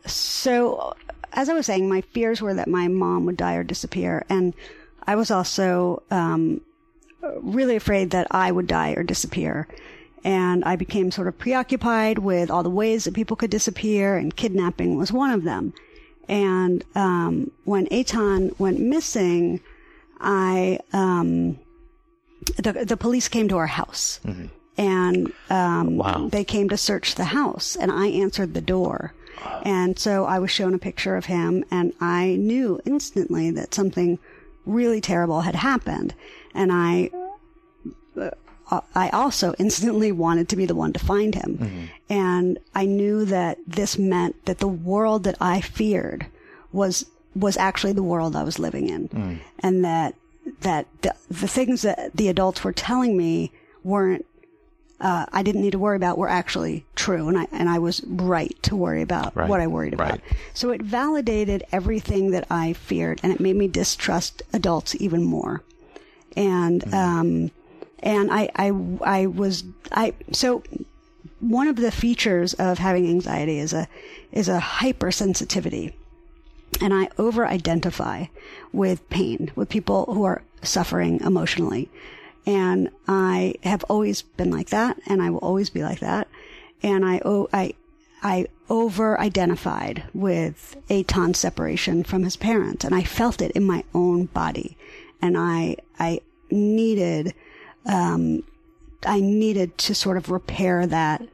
so 0.08 0.96
as 1.34 1.50
I 1.50 1.54
was 1.54 1.66
saying, 1.66 1.88
my 1.88 2.02
fears 2.02 2.42
were 2.42 2.54
that 2.54 2.68
my 2.68 2.88
mom 2.88 3.26
would 3.26 3.38
die 3.38 3.56
or 3.56 3.64
disappear. 3.64 4.26
And 4.30 4.54
I 5.06 5.16
was 5.16 5.32
also, 5.32 6.04
um, 6.12 6.62
really 7.22 7.76
afraid 7.76 8.12
that 8.12 8.28
I 8.32 8.52
would 8.52 8.68
die 8.68 8.92
or 8.92 9.04
disappear. 9.04 9.68
And 10.24 10.64
I 10.66 10.76
became 10.76 11.12
sort 11.12 11.28
of 11.28 11.38
preoccupied 11.38 12.20
with 12.20 12.52
all 12.52 12.64
the 12.64 12.70
ways 12.70 13.06
that 13.06 13.14
people 13.14 13.36
could 13.36 13.50
disappear 13.50 14.18
and 14.18 14.36
kidnapping 14.36 14.98
was 14.98 15.12
one 15.12 15.32
of 15.32 15.44
them. 15.44 15.74
And, 16.28 16.84
um, 16.96 17.52
when 17.66 17.88
Etan 17.88 18.58
went 18.60 18.80
missing, 18.80 19.60
I, 20.20 20.80
um, 20.94 21.60
the, 22.58 22.86
the 22.86 22.98
police 22.98 23.28
came 23.28 23.48
to 23.50 23.58
our 23.58 23.68
house. 23.68 24.20
Mm-hmm. 24.26 24.48
And 24.78 25.34
um, 25.50 25.98
wow. 25.98 26.30
they 26.32 26.44
came 26.44 26.70
to 26.70 26.78
search 26.78 27.16
the 27.16 27.26
house, 27.26 27.76
and 27.76 27.92
I 27.92 28.08
answered 28.08 28.54
the 28.54 28.62
door. 28.62 29.14
And 29.64 29.98
so 29.98 30.26
I 30.26 30.40
was 30.40 30.52
shown 30.52 30.74
a 30.74 30.80
picture 30.80 31.16
of 31.16 31.26
him 31.26 31.64
and 31.72 31.94
I 32.00 32.36
knew 32.36 32.80
instantly 32.86 33.52
that 33.52 33.74
something 33.74 34.20
really 34.66 35.02
terrible 35.02 35.42
had 35.42 35.56
happened. 35.56 36.14
And 36.54 36.72
I, 36.72 37.10
uh, 38.20 38.82
I 38.96 39.10
also 39.10 39.54
instantly 39.58 40.12
wanted 40.12 40.50
to 40.50 40.56
be 40.56 40.66
the 40.66 40.76
one 40.76 40.94
to 40.94 41.00
find 41.00 41.36
him. 41.36 41.58
Mm-hmm. 41.58 41.86
And 42.10 42.60
I 42.74 42.86
knew 42.86 43.26
that 43.26 43.58
this 43.68 43.98
meant 43.98 44.46
that 44.46 44.60
the 44.60 44.68
world 44.68 45.24
that 45.24 45.38
I 45.42 45.62
feared 45.62 46.28
was, 46.72 47.06
was 47.36 47.58
actually 47.58 47.94
the 47.94 48.04
world 48.04 48.36
I 48.36 48.44
was 48.44 48.60
living 48.60 48.90
in. 48.90 49.10
Mm. 49.10 49.40
And 49.60 49.86
that, 49.86 50.16
that 50.62 50.88
the, 51.02 51.16
the 51.30 51.48
things 51.48 51.82
that 51.82 52.12
the 52.16 52.30
adults 52.30 52.64
were 52.64 52.74
telling 52.74 53.18
me 53.18 53.52
weren't 53.84 54.26
uh, 55.02 55.26
I 55.34 55.44
didn't 55.44 55.62
need 55.62 55.72
to 55.72 55.80
worry 55.80 55.96
about 55.96 56.18
were 56.18 56.30
actually 56.30 56.86
true, 56.96 57.28
and 57.28 57.38
I 57.38 57.48
and 57.52 57.68
I 57.68 57.80
was 57.80 58.02
right 58.06 58.56
to 58.64 58.76
worry 58.76 59.02
about 59.02 59.36
right. 59.36 59.50
what 59.50 59.60
I 59.60 59.68
worried 59.68 59.94
about. 59.94 60.12
Right. 60.12 60.22
So 60.54 60.70
it 60.70 60.82
validated 60.82 61.64
everything 61.72 62.32
that 62.32 62.48
I 62.50 62.74
feared, 62.74 63.20
and 63.24 63.34
it 63.34 63.40
made 63.40 63.56
me 63.56 63.68
distrust 63.68 64.44
adults 64.54 64.96
even 65.00 65.24
more. 65.24 65.64
And 66.36 66.82
mm. 66.84 66.94
um, 66.94 67.52
and 68.00 68.32
I 68.32 68.50
I 68.56 68.72
I 69.02 69.26
was 69.26 69.64
I 69.92 70.14
so 70.32 70.64
one 71.40 71.68
of 71.68 71.76
the 71.76 71.92
features 71.92 72.54
of 72.54 72.78
having 72.78 73.10
anxiety 73.10 73.58
is 73.58 73.74
a 73.74 73.88
is 74.32 74.48
a 74.48 74.60
hypersensitivity 74.60 75.94
and 76.80 76.94
I 76.94 77.10
over 77.18 77.46
identify 77.46 78.26
with 78.72 79.08
pain, 79.10 79.52
with 79.56 79.70
people 79.70 80.06
who 80.14 80.24
are 80.24 80.42
suffering 80.62 81.20
emotionally. 81.22 81.90
And 82.46 82.90
I 83.08 83.56
have 83.64 83.84
always 83.86 84.22
been 84.22 84.52
like 84.52 84.70
that 84.70 84.98
and 85.08 85.22
I 85.22 85.30
will 85.30 85.40
always 85.40 85.70
be 85.70 85.84
like 85.84 86.00
that. 86.00 86.28
And 86.82 87.06
I, 87.06 87.22
oh, 87.24 87.48
I, 87.54 87.74
I 88.24 88.48
over 88.70 89.20
identified 89.20 90.04
with 90.14 90.76
Etan's 90.90 91.38
separation 91.38 92.04
from 92.04 92.24
his 92.24 92.36
parents 92.36 92.84
and 92.84 92.96
I 92.96 93.04
felt 93.04 93.42
it 93.42 93.52
in 93.52 93.64
my 93.64 93.84
own 93.94 94.26
body. 94.26 94.78
And 95.22 95.38
I, 95.38 95.78
I 96.00 96.22
needed, 96.50 97.36
um, 97.86 98.44
I 99.06 99.20
needed 99.20 99.78
to 99.80 99.96
sort 99.96 100.18
of 100.18 100.30
repair 100.30 100.88
that, 100.88 101.28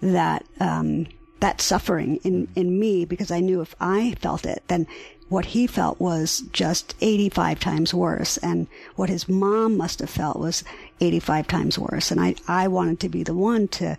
that, 0.00 0.44
um, 0.58 1.06
that 1.40 1.60
suffering 1.60 2.16
in, 2.24 2.48
in 2.56 2.80
me 2.80 3.04
because 3.04 3.30
I 3.30 3.38
knew 3.38 3.60
if 3.60 3.76
I 3.80 4.16
felt 4.20 4.44
it, 4.44 4.64
then 4.66 4.88
what 5.28 5.46
he 5.46 5.66
felt 5.66 6.00
was 6.00 6.42
just 6.52 6.94
85 7.00 7.60
times 7.60 7.92
worse. 7.92 8.36
And 8.38 8.66
what 8.96 9.08
his 9.08 9.28
mom 9.28 9.76
must 9.76 10.00
have 10.00 10.10
felt 10.10 10.38
was 10.38 10.64
85 11.00 11.46
times 11.46 11.78
worse. 11.78 12.10
And 12.10 12.20
I, 12.20 12.34
I 12.46 12.68
wanted 12.68 13.00
to 13.00 13.08
be 13.08 13.22
the 13.22 13.34
one 13.34 13.68
to, 13.68 13.98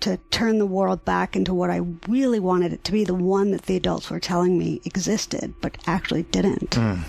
to 0.00 0.18
turn 0.30 0.58
the 0.58 0.66
world 0.66 1.04
back 1.04 1.34
into 1.34 1.54
what 1.54 1.70
I 1.70 1.80
really 2.08 2.40
wanted 2.40 2.72
it 2.72 2.84
to 2.84 2.92
be, 2.92 3.04
the 3.04 3.14
one 3.14 3.52
that 3.52 3.62
the 3.62 3.76
adults 3.76 4.10
were 4.10 4.20
telling 4.20 4.58
me 4.58 4.80
existed, 4.84 5.54
but 5.60 5.78
actually 5.86 6.24
didn't. 6.24 6.70
Mm. 6.70 7.00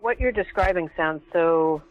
What 0.00 0.20
you're 0.20 0.32
describing 0.32 0.90
sounds 0.96 1.22
so 1.32 1.82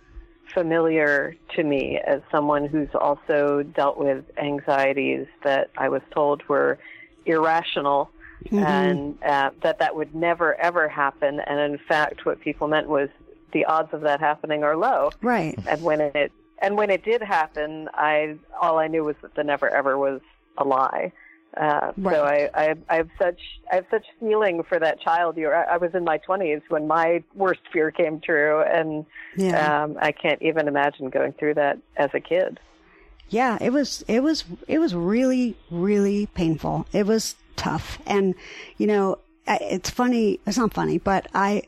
familiar 0.54 1.36
to 1.56 1.64
me 1.64 2.00
as 2.06 2.22
someone 2.30 2.68
who's 2.68 2.94
also 2.94 3.64
dealt 3.64 3.98
with 3.98 4.26
anxieties 4.38 5.26
that 5.44 5.72
I 5.78 5.90
was 5.90 6.02
told 6.12 6.48
were 6.48 6.78
irrational 7.26 8.12
and 8.52 9.18
uh, 9.24 9.52
that 9.62 9.80
that 9.80 9.96
would 9.96 10.14
never 10.14 10.56
ever 10.60 10.88
happen. 10.88 11.40
And 11.40 11.60
in 11.60 11.78
fact, 11.78 12.26
what 12.26 12.40
people 12.42 12.68
meant 12.68 12.88
was 12.88 13.10
the 13.52 13.66
odds 13.66 13.94
of 13.94 14.02
that 14.02 14.20
happening 14.20 14.64
are 14.64 14.76
low. 14.76 15.12
Right. 15.22 15.58
And 15.68 15.82
when 15.84 16.02
it 16.02 16.32
and 16.60 16.78
when 16.78 16.90
it 16.90 17.04
did 17.04 17.22
happen, 17.22 17.90
I 17.94 18.38
all 18.62 18.80
I 18.80 18.88
knew 18.88 19.04
was 19.04 19.16
that 19.22 19.36
the 19.36 19.44
never 19.44 19.70
ever 19.70 19.98
was 19.98 20.22
a 20.58 20.64
lie. 20.64 21.12
Uh, 21.56 21.92
So 22.02 22.24
I, 22.24 22.50
I, 22.56 22.76
I 22.90 22.96
have 22.96 23.10
such 23.20 23.40
I 23.72 23.76
have 23.76 23.86
such 23.92 24.06
feeling 24.20 24.64
for 24.64 24.80
that 24.80 25.00
child. 25.00 25.38
You, 25.38 25.52
I, 25.52 25.74
I 25.74 25.78
was 25.78 25.94
in 25.94 26.04
my 26.04 26.18
twenties 26.18 26.62
when 26.70 26.88
my 26.88 27.24
worst 27.36 27.62
fear 27.72 27.92
came 27.92 28.20
true, 28.20 28.62
and 28.62 29.06
Yeah. 29.38 29.84
um, 29.84 29.98
I 30.02 30.12
can't 30.12 30.42
even 30.42 30.68
imagine 30.68 31.10
going 31.10 31.34
through 31.34 31.54
that 31.56 31.78
as 31.96 32.10
a 32.16 32.20
kid. 32.20 32.60
Yeah, 33.30 33.58
it 33.62 33.72
was 33.72 34.04
it 34.08 34.24
was 34.24 34.46
it 34.68 34.80
was 34.80 34.96
really 34.96 35.56
really 35.70 36.26
painful. 36.26 36.88
It 36.92 37.06
was 37.06 37.36
tough, 37.56 38.00
and 38.06 38.36
you 38.78 38.88
know, 38.88 39.20
it's 39.48 39.90
funny. 39.90 40.40
It's 40.46 40.58
not 40.58 40.74
funny, 40.74 40.98
but 40.98 41.28
I 41.34 41.64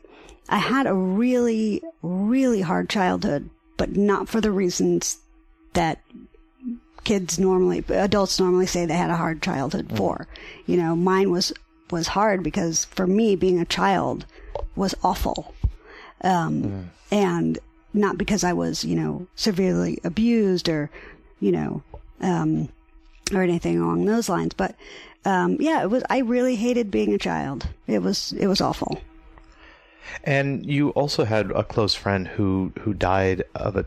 I 0.48 0.58
had 0.58 0.86
a 0.86 0.94
really 0.94 1.82
really 2.02 2.60
hard 2.60 2.88
childhood, 2.88 3.50
but 3.76 3.96
not 3.96 4.28
for 4.28 4.40
the 4.40 4.50
reasons 4.50 5.18
that 5.72 6.00
kids 7.04 7.38
normally 7.38 7.84
adults 7.88 8.40
normally 8.40 8.66
say 8.66 8.84
they 8.84 8.94
had 8.94 9.10
a 9.10 9.16
hard 9.16 9.40
childhood 9.40 9.96
for. 9.96 10.26
You 10.66 10.76
know, 10.76 10.96
mine 10.96 11.30
was 11.30 11.52
was 11.90 12.08
hard 12.08 12.42
because 12.42 12.84
for 12.86 13.06
me 13.06 13.36
being 13.36 13.60
a 13.60 13.64
child 13.64 14.26
was 14.74 14.94
awful. 15.04 15.54
Um 16.22 16.90
and 17.12 17.58
not 17.94 18.18
because 18.18 18.42
I 18.42 18.52
was, 18.52 18.84
you 18.84 18.96
know, 18.96 19.26
severely 19.36 19.98
abused 20.02 20.68
or, 20.68 20.90
you 21.38 21.52
know, 21.52 21.82
um 22.20 22.68
or 23.32 23.42
anything 23.42 23.78
along 23.78 24.04
those 24.04 24.28
lines, 24.28 24.54
but 24.54 24.74
um 25.26 25.56
yeah, 25.60 25.82
it 25.82 25.90
was 25.90 26.02
I 26.08 26.18
really 26.20 26.56
hated 26.56 26.90
being 26.90 27.12
a 27.12 27.18
child. 27.18 27.66
It 27.86 28.00
was 28.02 28.32
it 28.32 28.46
was 28.46 28.60
awful. 28.60 29.00
And 30.24 30.64
you 30.64 30.90
also 30.90 31.24
had 31.24 31.50
a 31.50 31.64
close 31.64 31.94
friend 31.94 32.26
who 32.28 32.72
who 32.80 32.94
died 32.94 33.42
of 33.54 33.76
a 33.76 33.84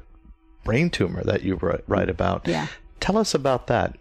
brain 0.63 0.89
tumor 0.89 1.23
that 1.23 1.41
you 1.43 1.57
wri- 1.57 1.81
write 1.87 2.09
about. 2.09 2.47
Yeah. 2.47 2.67
Tell 2.99 3.17
us 3.17 3.33
about 3.33 3.67
that. 3.67 3.95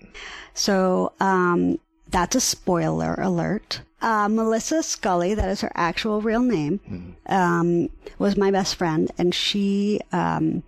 So 0.54 1.12
um, 1.21 1.78
that's 2.11 2.35
a 2.35 2.40
spoiler 2.40 3.14
alert. 3.14 3.80
Uh, 4.00 4.28
Melissa 4.28 4.83
Scully, 4.83 5.35
that 5.35 5.49
is 5.49 5.61
her 5.61 5.73
actual 5.75 6.21
real 6.21 6.42
name, 6.42 7.16
um, 7.26 7.88
was 8.18 8.37
my 8.37 8.50
best 8.50 8.76
friend, 8.76 9.11
and 9.18 9.35
she 9.35 10.00
um, 10.12 10.62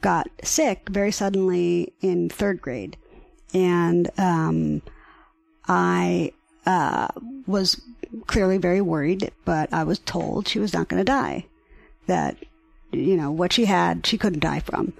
got 0.00 0.28
sick 0.44 0.88
very 0.88 1.10
suddenly 1.10 1.92
in 2.00 2.28
third 2.28 2.60
grade, 2.62 2.96
and 3.52 4.10
um, 4.18 4.82
I 5.72 6.32
uh, 6.66 7.08
was 7.46 7.80
clearly 8.26 8.58
very 8.58 8.82
worried, 8.82 9.32
but 9.46 9.72
I 9.72 9.84
was 9.84 9.98
told 10.00 10.46
she 10.46 10.58
was 10.58 10.74
not 10.74 10.88
going 10.88 11.00
to 11.00 11.04
die. 11.04 11.46
That 12.06 12.36
you 12.90 13.16
know 13.16 13.30
what 13.30 13.54
she 13.54 13.64
had, 13.64 14.06
she 14.06 14.18
couldn't 14.18 14.40
die 14.40 14.60
from, 14.60 14.92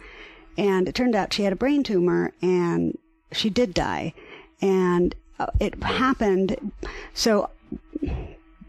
and 0.57 0.89
it 0.89 0.95
turned 0.95 1.15
out 1.15 1.35
she 1.35 1.43
had 1.43 1.53
a 1.53 1.57
brain 1.57 1.83
tumor, 1.83 2.33
and 2.41 2.97
she 3.33 3.51
did 3.51 3.75
die, 3.75 4.15
and 4.63 5.15
uh, 5.39 5.47
it 5.61 5.83
happened. 5.83 6.73
So 7.13 7.51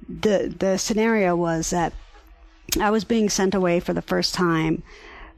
the 0.09 0.53
the 0.59 0.77
scenario 0.77 1.37
was 1.37 1.69
that 1.69 1.93
I 2.81 2.91
was 2.91 3.05
being 3.05 3.29
sent 3.29 3.55
away 3.55 3.79
for 3.79 3.93
the 3.93 4.01
first 4.01 4.33
time 4.33 4.83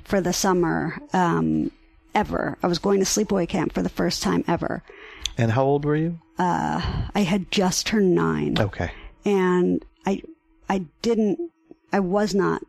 for 0.03 0.19
the 0.19 0.33
summer 0.33 0.99
um, 1.13 1.69
ever. 2.15 2.57
I 2.63 2.67
was 2.67 2.79
going 2.79 3.01
to 3.01 3.05
sleepaway 3.05 3.47
camp 3.47 3.73
for 3.73 3.83
the 3.83 3.89
first 3.89 4.23
time 4.23 4.43
ever. 4.47 4.81
And 5.37 5.51
how 5.51 5.63
old 5.63 5.85
were 5.85 5.95
you? 5.95 6.19
Uh, 6.37 6.81
I 7.15 7.21
had 7.21 7.49
just 7.51 7.87
turned 7.87 8.13
nine, 8.13 8.57
Okay. 8.59 8.91
and 9.23 9.83
I 10.05 10.21
I 10.69 10.85
didn't 11.01 11.39
I 11.93 11.99
was 11.99 12.35
not 12.35 12.61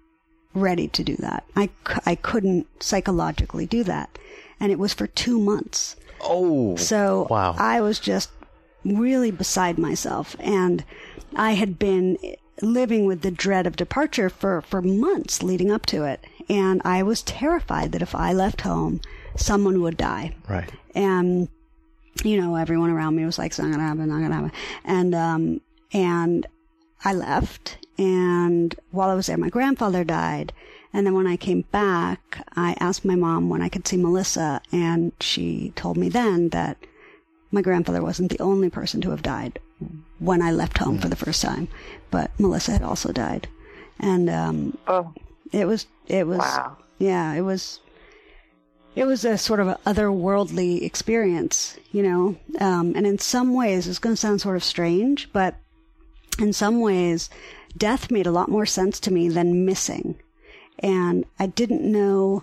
ready 0.54 0.88
to 0.88 1.02
do 1.02 1.16
that. 1.16 1.44
I, 1.56 1.68
I 2.06 2.14
couldn't 2.14 2.66
psychologically 2.82 3.66
do 3.66 3.82
that, 3.84 4.18
and 4.60 4.70
it 4.72 4.78
was 4.78 4.94
for 4.94 5.06
two 5.06 5.38
months. 5.38 5.96
Oh. 6.20 6.76
So 6.76 7.26
Wow. 7.28 7.56
I 7.58 7.80
was 7.80 7.98
just 7.98 8.30
really 8.84 9.30
beside 9.30 9.78
myself. 9.78 10.36
And 10.38 10.84
I 11.34 11.52
had 11.52 11.78
been 11.78 12.16
living 12.62 13.04
with 13.04 13.20
the 13.22 13.30
dread 13.30 13.66
of 13.66 13.76
departure 13.76 14.30
for, 14.30 14.62
for 14.62 14.80
months 14.80 15.42
leading 15.42 15.70
up 15.70 15.84
to 15.86 16.04
it. 16.04 16.24
And 16.48 16.80
I 16.84 17.02
was 17.02 17.22
terrified 17.22 17.92
that 17.92 18.00
if 18.02 18.14
I 18.14 18.32
left 18.32 18.62
home, 18.62 19.00
someone 19.36 19.82
would 19.82 19.96
die. 19.96 20.34
Right. 20.48 20.70
And, 20.94 21.48
you 22.24 22.40
know, 22.40 22.56
everyone 22.56 22.90
around 22.90 23.16
me 23.16 23.24
was 23.24 23.38
like, 23.38 23.50
it's 23.50 23.58
not 23.58 23.66
going 23.66 23.78
to 23.78 23.84
happen, 23.84 24.08
not 24.08 24.18
going 24.18 24.30
to 24.30 24.34
happen. 24.34 24.52
And, 24.84 25.14
um, 25.14 25.60
and 25.92 26.46
I 27.04 27.12
left. 27.12 27.78
And 27.98 28.74
while 28.90 29.10
I 29.10 29.14
was 29.14 29.26
there, 29.26 29.36
my 29.36 29.48
grandfather 29.48 30.04
died. 30.04 30.52
And 30.92 31.06
then 31.06 31.14
when 31.14 31.26
I 31.26 31.36
came 31.36 31.62
back, 31.72 32.42
I 32.56 32.74
asked 32.80 33.04
my 33.04 33.16
mom 33.16 33.48
when 33.48 33.60
I 33.62 33.68
could 33.68 33.86
see 33.86 33.96
Melissa, 33.98 34.62
and 34.72 35.12
she 35.20 35.72
told 35.76 35.96
me 35.98 36.08
then 36.08 36.50
that 36.50 36.78
my 37.52 37.60
grandfather 37.60 38.02
wasn't 38.02 38.30
the 38.30 38.40
only 38.40 38.70
person 38.70 39.00
to 39.02 39.10
have 39.10 39.22
died 39.22 39.58
when 40.18 40.40
I 40.40 40.50
left 40.52 40.78
home 40.78 40.98
for 40.98 41.08
the 41.08 41.16
first 41.16 41.42
time, 41.42 41.68
but 42.10 42.30
Melissa 42.40 42.72
had 42.72 42.82
also 42.82 43.12
died. 43.12 43.46
And, 44.00 44.30
um, 44.30 44.78
Oh, 44.86 45.12
it 45.52 45.66
was, 45.66 45.86
it 46.06 46.26
was, 46.26 46.38
Wow. 46.38 46.78
yeah, 46.98 47.34
it 47.34 47.42
was, 47.42 47.80
it 48.96 49.04
was 49.04 49.26
a 49.26 49.36
sort 49.36 49.60
of 49.60 49.68
otherworldly 49.84 50.82
experience, 50.82 51.76
you 51.92 52.02
know. 52.02 52.36
Um, 52.58 52.94
and 52.96 53.06
in 53.06 53.18
some 53.18 53.52
ways, 53.52 53.86
it's 53.86 53.98
going 53.98 54.14
to 54.14 54.20
sound 54.20 54.40
sort 54.40 54.56
of 54.56 54.64
strange, 54.64 55.30
but 55.34 55.54
in 56.38 56.54
some 56.54 56.80
ways, 56.80 57.28
death 57.76 58.10
made 58.10 58.26
a 58.26 58.32
lot 58.32 58.48
more 58.48 58.64
sense 58.64 58.98
to 59.00 59.12
me 59.12 59.28
than 59.28 59.66
missing. 59.66 60.16
And 60.78 61.26
I 61.38 61.46
didn't 61.46 61.82
know. 61.82 62.42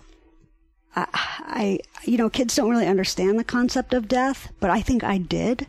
I, 0.94 1.08
I, 1.12 1.78
you 2.04 2.16
know, 2.16 2.30
kids 2.30 2.54
don't 2.54 2.70
really 2.70 2.86
understand 2.86 3.36
the 3.36 3.44
concept 3.44 3.92
of 3.92 4.06
death, 4.06 4.52
but 4.60 4.70
I 4.70 4.80
think 4.80 5.02
I 5.02 5.18
did. 5.18 5.66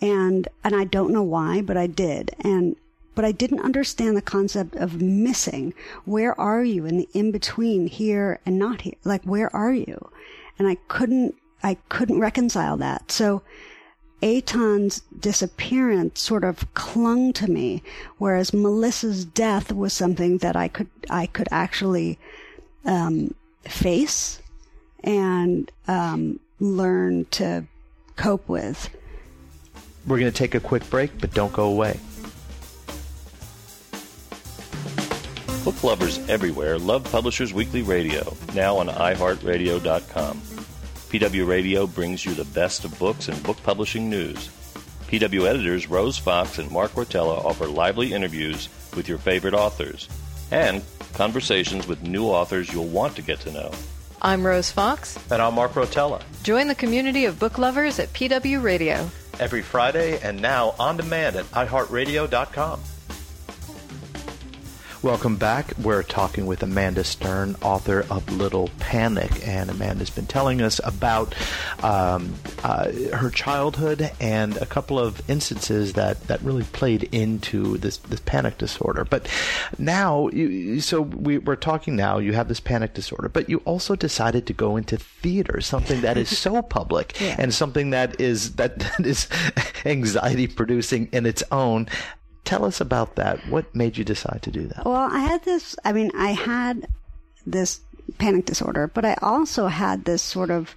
And, 0.00 0.48
and 0.64 0.74
I 0.74 0.84
don't 0.84 1.12
know 1.12 1.22
why, 1.22 1.62
but 1.62 1.76
I 1.76 1.86
did. 1.86 2.34
And, 2.40 2.76
but 3.16 3.24
I 3.24 3.32
didn't 3.32 3.60
understand 3.60 4.16
the 4.16 4.22
concept 4.22 4.76
of 4.76 5.02
missing. 5.02 5.74
Where 6.04 6.38
are 6.38 6.62
you 6.62 6.84
in 6.84 6.98
the 6.98 7.08
in 7.14 7.32
between 7.32 7.88
here 7.88 8.38
and 8.46 8.58
not 8.58 8.82
here? 8.82 8.94
Like, 9.02 9.24
where 9.24 9.54
are 9.56 9.72
you? 9.72 10.10
And 10.58 10.68
I 10.68 10.76
couldn't, 10.86 11.34
I 11.64 11.78
couldn't 11.88 12.20
reconcile 12.20 12.76
that. 12.76 13.10
So, 13.10 13.42
Etan's 14.22 15.02
disappearance 15.18 16.20
sort 16.20 16.44
of 16.44 16.72
clung 16.74 17.32
to 17.34 17.50
me, 17.50 17.82
whereas 18.18 18.54
Melissa's 18.54 19.24
death 19.24 19.72
was 19.72 19.92
something 19.92 20.38
that 20.38 20.54
I 20.54 20.68
could, 20.68 20.88
I 21.10 21.26
could 21.26 21.48
actually, 21.50 22.18
um, 22.84 23.34
face 23.64 24.40
and, 25.02 25.70
um, 25.88 26.40
learn 26.60 27.26
to 27.32 27.64
cope 28.16 28.48
with. 28.48 28.88
We're 30.06 30.18
going 30.18 30.32
to 30.32 30.38
take 30.38 30.54
a 30.54 30.60
quick 30.60 30.88
break, 30.88 31.18
but 31.20 31.34
don't 31.34 31.52
go 31.52 31.64
away. 31.64 31.98
Book 35.66 35.82
lovers 35.82 36.18
everywhere 36.28 36.78
love 36.78 37.02
Publishers 37.10 37.52
Weekly 37.52 37.82
Radio, 37.82 38.36
now 38.54 38.76
on 38.76 38.86
iHeartRadio.com. 38.86 40.40
PW 40.40 41.48
Radio 41.48 41.88
brings 41.88 42.24
you 42.24 42.34
the 42.34 42.44
best 42.44 42.84
of 42.84 42.96
books 43.00 43.26
and 43.26 43.42
book 43.42 43.60
publishing 43.64 44.08
news. 44.08 44.46
PW 45.08 45.44
editors 45.44 45.90
Rose 45.90 46.18
Fox 46.18 46.60
and 46.60 46.70
Mark 46.70 46.92
Rotella 46.92 47.44
offer 47.44 47.66
lively 47.66 48.12
interviews 48.12 48.68
with 48.94 49.08
your 49.08 49.18
favorite 49.18 49.54
authors 49.54 50.08
and 50.52 50.84
conversations 51.14 51.88
with 51.88 52.00
new 52.00 52.26
authors 52.26 52.72
you'll 52.72 52.86
want 52.86 53.16
to 53.16 53.22
get 53.22 53.40
to 53.40 53.50
know. 53.50 53.72
I'm 54.22 54.46
Rose 54.46 54.70
Fox. 54.70 55.18
And 55.32 55.42
I'm 55.42 55.54
Mark 55.54 55.72
Rotella. 55.72 56.22
Join 56.44 56.68
the 56.68 56.76
community 56.76 57.24
of 57.24 57.40
book 57.40 57.58
lovers 57.58 57.98
at 57.98 58.12
PW 58.12 58.62
Radio. 58.62 59.10
Every 59.40 59.62
Friday 59.62 60.20
and 60.20 60.40
now 60.40 60.76
on 60.78 60.96
demand 60.96 61.34
at 61.34 61.46
iHeartRadio.com. 61.46 62.80
Welcome 65.02 65.36
back. 65.36 65.72
We're 65.78 66.02
talking 66.02 66.46
with 66.46 66.62
Amanda 66.64 67.04
Stern, 67.04 67.54
author 67.62 68.04
of 68.10 68.28
Little 68.32 68.70
Panic, 68.80 69.46
and 69.46 69.70
Amanda's 69.70 70.10
been 70.10 70.26
telling 70.26 70.60
us 70.60 70.80
about 70.82 71.32
um, 71.84 72.34
uh, 72.64 72.90
her 73.12 73.30
childhood 73.30 74.10
and 74.20 74.56
a 74.56 74.66
couple 74.66 74.98
of 74.98 75.22
instances 75.30 75.92
that, 75.92 76.20
that 76.26 76.40
really 76.42 76.64
played 76.64 77.04
into 77.12 77.76
this, 77.78 77.98
this 77.98 78.20
panic 78.20 78.58
disorder. 78.58 79.04
But 79.04 79.28
now, 79.78 80.28
you, 80.28 80.80
so 80.80 81.02
we, 81.02 81.38
we're 81.38 81.56
talking 81.56 81.94
now. 81.94 82.18
You 82.18 82.32
have 82.32 82.48
this 82.48 82.58
panic 82.60 82.94
disorder, 82.94 83.28
but 83.28 83.48
you 83.48 83.58
also 83.58 83.94
decided 83.96 84.46
to 84.46 84.52
go 84.54 84.76
into 84.76 84.96
theater, 84.96 85.60
something 85.60 86.00
that 86.00 86.16
is 86.16 86.36
so 86.36 86.62
public 86.62 87.20
Yeah. 87.20 87.36
and 87.38 87.54
something 87.54 87.90
that 87.90 88.20
is 88.20 88.54
that, 88.56 88.78
that 88.80 89.06
is 89.06 89.28
anxiety 89.84 90.48
producing 90.48 91.08
in 91.12 91.26
its 91.26 91.44
own. 91.52 91.86
Tell 92.46 92.64
us 92.64 92.80
about 92.80 93.16
that. 93.16 93.46
What 93.48 93.74
made 93.74 93.98
you 93.98 94.04
decide 94.04 94.40
to 94.42 94.50
do 94.50 94.66
that? 94.68 94.86
Well, 94.86 95.10
I 95.12 95.18
had 95.18 95.44
this, 95.44 95.76
I 95.84 95.92
mean, 95.92 96.10
I 96.16 96.30
had 96.30 96.86
this 97.44 97.80
panic 98.18 98.46
disorder, 98.46 98.86
but 98.86 99.04
I 99.04 99.16
also 99.20 99.66
had 99.66 100.04
this 100.04 100.22
sort 100.22 100.50
of 100.50 100.74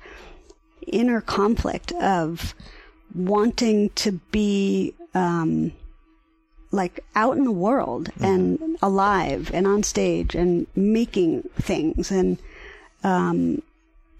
inner 0.88 1.22
conflict 1.22 1.92
of 1.94 2.54
wanting 3.14 3.90
to 3.92 4.14
be 4.32 4.94
um, 5.14 5.72
like 6.72 7.04
out 7.16 7.38
in 7.38 7.44
the 7.44 7.52
world 7.52 8.10
and 8.20 8.78
alive 8.82 9.52
and 9.54 9.66
on 9.66 9.84
stage 9.84 10.36
and 10.36 10.68
making 10.76 11.44
things 11.56 12.12
and 12.12 12.38
um, 13.04 13.62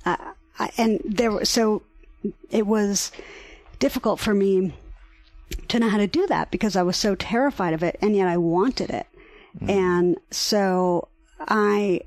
I, 0.06 0.34
I, 0.58 0.72
and 0.78 1.02
there 1.06 1.32
was 1.32 1.50
so 1.50 1.84
it 2.50 2.66
was 2.66 3.12
difficult 3.78 4.20
for 4.20 4.34
me 4.34 4.74
to 5.68 5.80
know 5.80 5.90
how 5.90 5.98
to 5.98 6.08
do 6.08 6.28
that 6.28 6.52
because 6.52 6.76
I 6.76 6.84
was 6.84 6.98
so 6.98 7.16
terrified 7.16 7.74
of 7.74 7.84
it 7.84 7.98
and 8.02 8.16
yet 8.16 8.28
I 8.28 8.38
wanted 8.38 8.90
it. 8.90 9.08
And 9.68 10.18
so 10.32 11.08
I 11.48 12.02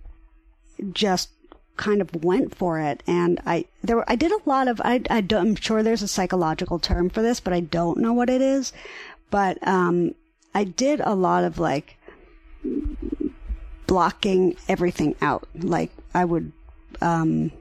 just 0.93 1.31
kind 1.77 2.01
of 2.01 2.25
went 2.25 2.55
for 2.55 2.79
it 2.79 3.03
and 3.07 3.41
I 3.47 3.65
there 3.83 3.97
were 3.97 4.05
I 4.09 4.15
did 4.15 4.31
a 4.31 4.39
lot 4.49 4.69
of 4.69 4.81
I 4.85 5.03
I 5.11 5.21
don't, 5.21 5.49
I'm 5.49 5.55
sure 5.57 5.83
there's 5.83 6.03
a 6.03 6.09
psychological 6.09 6.79
term 6.79 7.11
for 7.11 7.23
this 7.23 7.41
but 7.41 7.53
I 7.53 7.61
don't 7.61 7.99
know 7.99 8.13
what 8.13 8.31
it 8.31 8.41
is. 8.41 8.73
But 9.31 9.59
um 9.67 10.15
I 10.55 10.65
did 10.65 11.01
a 11.01 11.15
lot 11.15 11.45
of 11.45 11.59
like 11.59 11.99
blocking 13.87 14.57
everything 14.69 15.15
out. 15.21 15.49
Like 15.55 15.91
I 16.15 16.25
would 16.25 16.53
um 17.01 17.53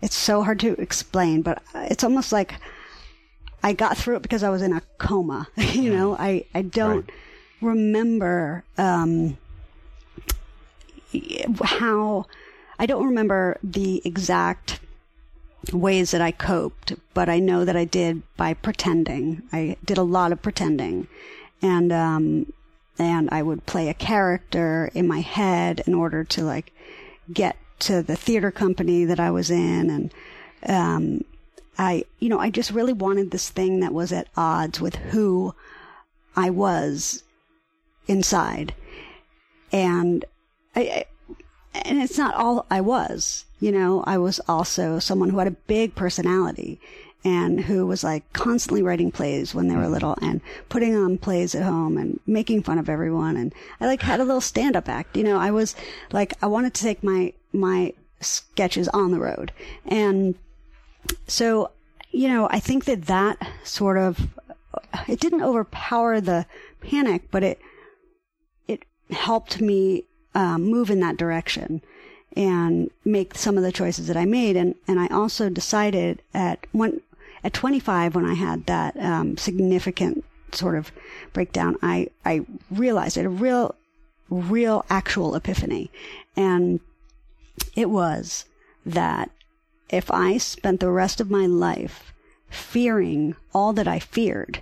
it's 0.00 0.16
so 0.16 0.42
hard 0.42 0.58
to 0.60 0.72
explain 0.80 1.42
but 1.42 1.62
it's 1.74 2.04
almost 2.04 2.32
like 2.32 2.54
I 3.62 3.72
got 3.72 3.96
through 3.96 4.16
it 4.16 4.22
because 4.22 4.42
I 4.42 4.50
was 4.50 4.62
in 4.62 4.72
a 4.72 4.82
coma 4.98 5.48
you 5.56 5.92
know? 5.92 6.16
I 6.16 6.44
I 6.54 6.62
don't 6.62 7.10
remember 7.60 8.64
um 8.78 9.36
how 11.62 12.26
I 12.78 12.86
don't 12.86 13.06
remember 13.06 13.58
the 13.62 14.02
exact 14.04 14.80
ways 15.72 16.10
that 16.10 16.20
I 16.20 16.32
coped, 16.32 16.94
but 17.14 17.28
I 17.28 17.38
know 17.38 17.64
that 17.64 17.76
I 17.76 17.84
did 17.84 18.22
by 18.36 18.54
pretending. 18.54 19.42
I 19.52 19.76
did 19.84 19.98
a 19.98 20.02
lot 20.02 20.32
of 20.32 20.42
pretending, 20.42 21.06
and 21.60 21.92
um, 21.92 22.52
and 22.98 23.28
I 23.30 23.42
would 23.42 23.66
play 23.66 23.88
a 23.88 23.94
character 23.94 24.90
in 24.94 25.06
my 25.06 25.20
head 25.20 25.82
in 25.86 25.94
order 25.94 26.24
to 26.24 26.42
like 26.42 26.72
get 27.32 27.56
to 27.80 28.02
the 28.02 28.16
theater 28.16 28.50
company 28.50 29.04
that 29.04 29.20
I 29.20 29.30
was 29.30 29.50
in, 29.50 29.90
and 29.90 30.14
um, 30.66 31.24
I, 31.78 32.04
you 32.18 32.28
know, 32.28 32.38
I 32.38 32.50
just 32.50 32.70
really 32.70 32.92
wanted 32.92 33.30
this 33.30 33.48
thing 33.48 33.80
that 33.80 33.94
was 33.94 34.12
at 34.12 34.28
odds 34.36 34.80
with 34.80 34.96
who 34.96 35.54
I 36.36 36.50
was 36.50 37.22
inside, 38.06 38.74
and 39.70 40.24
I, 40.76 41.06
and 41.74 42.02
it's 42.02 42.18
not 42.18 42.34
all 42.34 42.66
I 42.70 42.80
was. 42.80 43.46
You 43.60 43.72
know, 43.72 44.02
I 44.06 44.18
was 44.18 44.40
also 44.48 44.98
someone 44.98 45.30
who 45.30 45.38
had 45.38 45.48
a 45.48 45.52
big 45.52 45.94
personality 45.94 46.80
and 47.24 47.60
who 47.60 47.86
was 47.86 48.02
like 48.02 48.30
constantly 48.32 48.82
writing 48.82 49.12
plays 49.12 49.54
when 49.54 49.68
they 49.68 49.76
were 49.76 49.82
mm-hmm. 49.82 49.92
little 49.92 50.18
and 50.20 50.40
putting 50.68 50.96
on 50.96 51.18
plays 51.18 51.54
at 51.54 51.62
home 51.62 51.96
and 51.96 52.18
making 52.26 52.62
fun 52.62 52.78
of 52.78 52.88
everyone. 52.88 53.36
And 53.36 53.54
I 53.80 53.86
like 53.86 54.02
had 54.02 54.20
a 54.20 54.24
little 54.24 54.40
stand 54.40 54.76
up 54.76 54.88
act. 54.88 55.16
You 55.16 55.24
know, 55.24 55.38
I 55.38 55.50
was 55.50 55.76
like, 56.10 56.34
I 56.42 56.46
wanted 56.46 56.74
to 56.74 56.82
take 56.82 57.04
my, 57.04 57.32
my 57.52 57.92
sketches 58.20 58.88
on 58.88 59.12
the 59.12 59.20
road. 59.20 59.52
And 59.86 60.34
so, 61.26 61.70
you 62.10 62.28
know, 62.28 62.48
I 62.50 62.60
think 62.60 62.84
that 62.84 63.06
that 63.06 63.38
sort 63.64 63.98
of, 63.98 64.28
it 65.08 65.20
didn't 65.20 65.42
overpower 65.42 66.20
the 66.20 66.46
panic, 66.80 67.30
but 67.30 67.42
it, 67.42 67.60
it 68.68 68.84
helped 69.10 69.60
me 69.60 70.04
um, 70.34 70.64
move 70.64 70.90
in 70.90 71.00
that 71.00 71.16
direction 71.16 71.82
and 72.36 72.90
make 73.04 73.34
some 73.34 73.56
of 73.56 73.62
the 73.62 73.72
choices 73.72 74.06
that 74.08 74.16
I 74.16 74.24
made. 74.24 74.56
And, 74.56 74.74
and 74.88 74.98
I 74.98 75.06
also 75.08 75.48
decided 75.48 76.22
at 76.32 76.66
one, 76.72 77.00
at 77.44 77.52
25, 77.52 78.14
when 78.14 78.24
I 78.24 78.34
had 78.34 78.66
that, 78.66 78.96
um, 78.98 79.36
significant 79.36 80.24
sort 80.52 80.76
of 80.76 80.92
breakdown, 81.32 81.76
I, 81.82 82.08
I 82.24 82.44
realized 82.70 83.16
it 83.16 83.26
a 83.26 83.30
real, 83.30 83.74
real 84.30 84.84
actual 84.88 85.34
epiphany. 85.34 85.90
And 86.36 86.80
it 87.74 87.90
was 87.90 88.46
that 88.84 89.30
if 89.92 90.10
I 90.10 90.38
spent 90.38 90.80
the 90.80 90.90
rest 90.90 91.20
of 91.20 91.30
my 91.30 91.46
life 91.46 92.12
fearing 92.48 93.36
all 93.54 93.72
that 93.74 93.86
I 93.86 93.98
feared, 93.98 94.60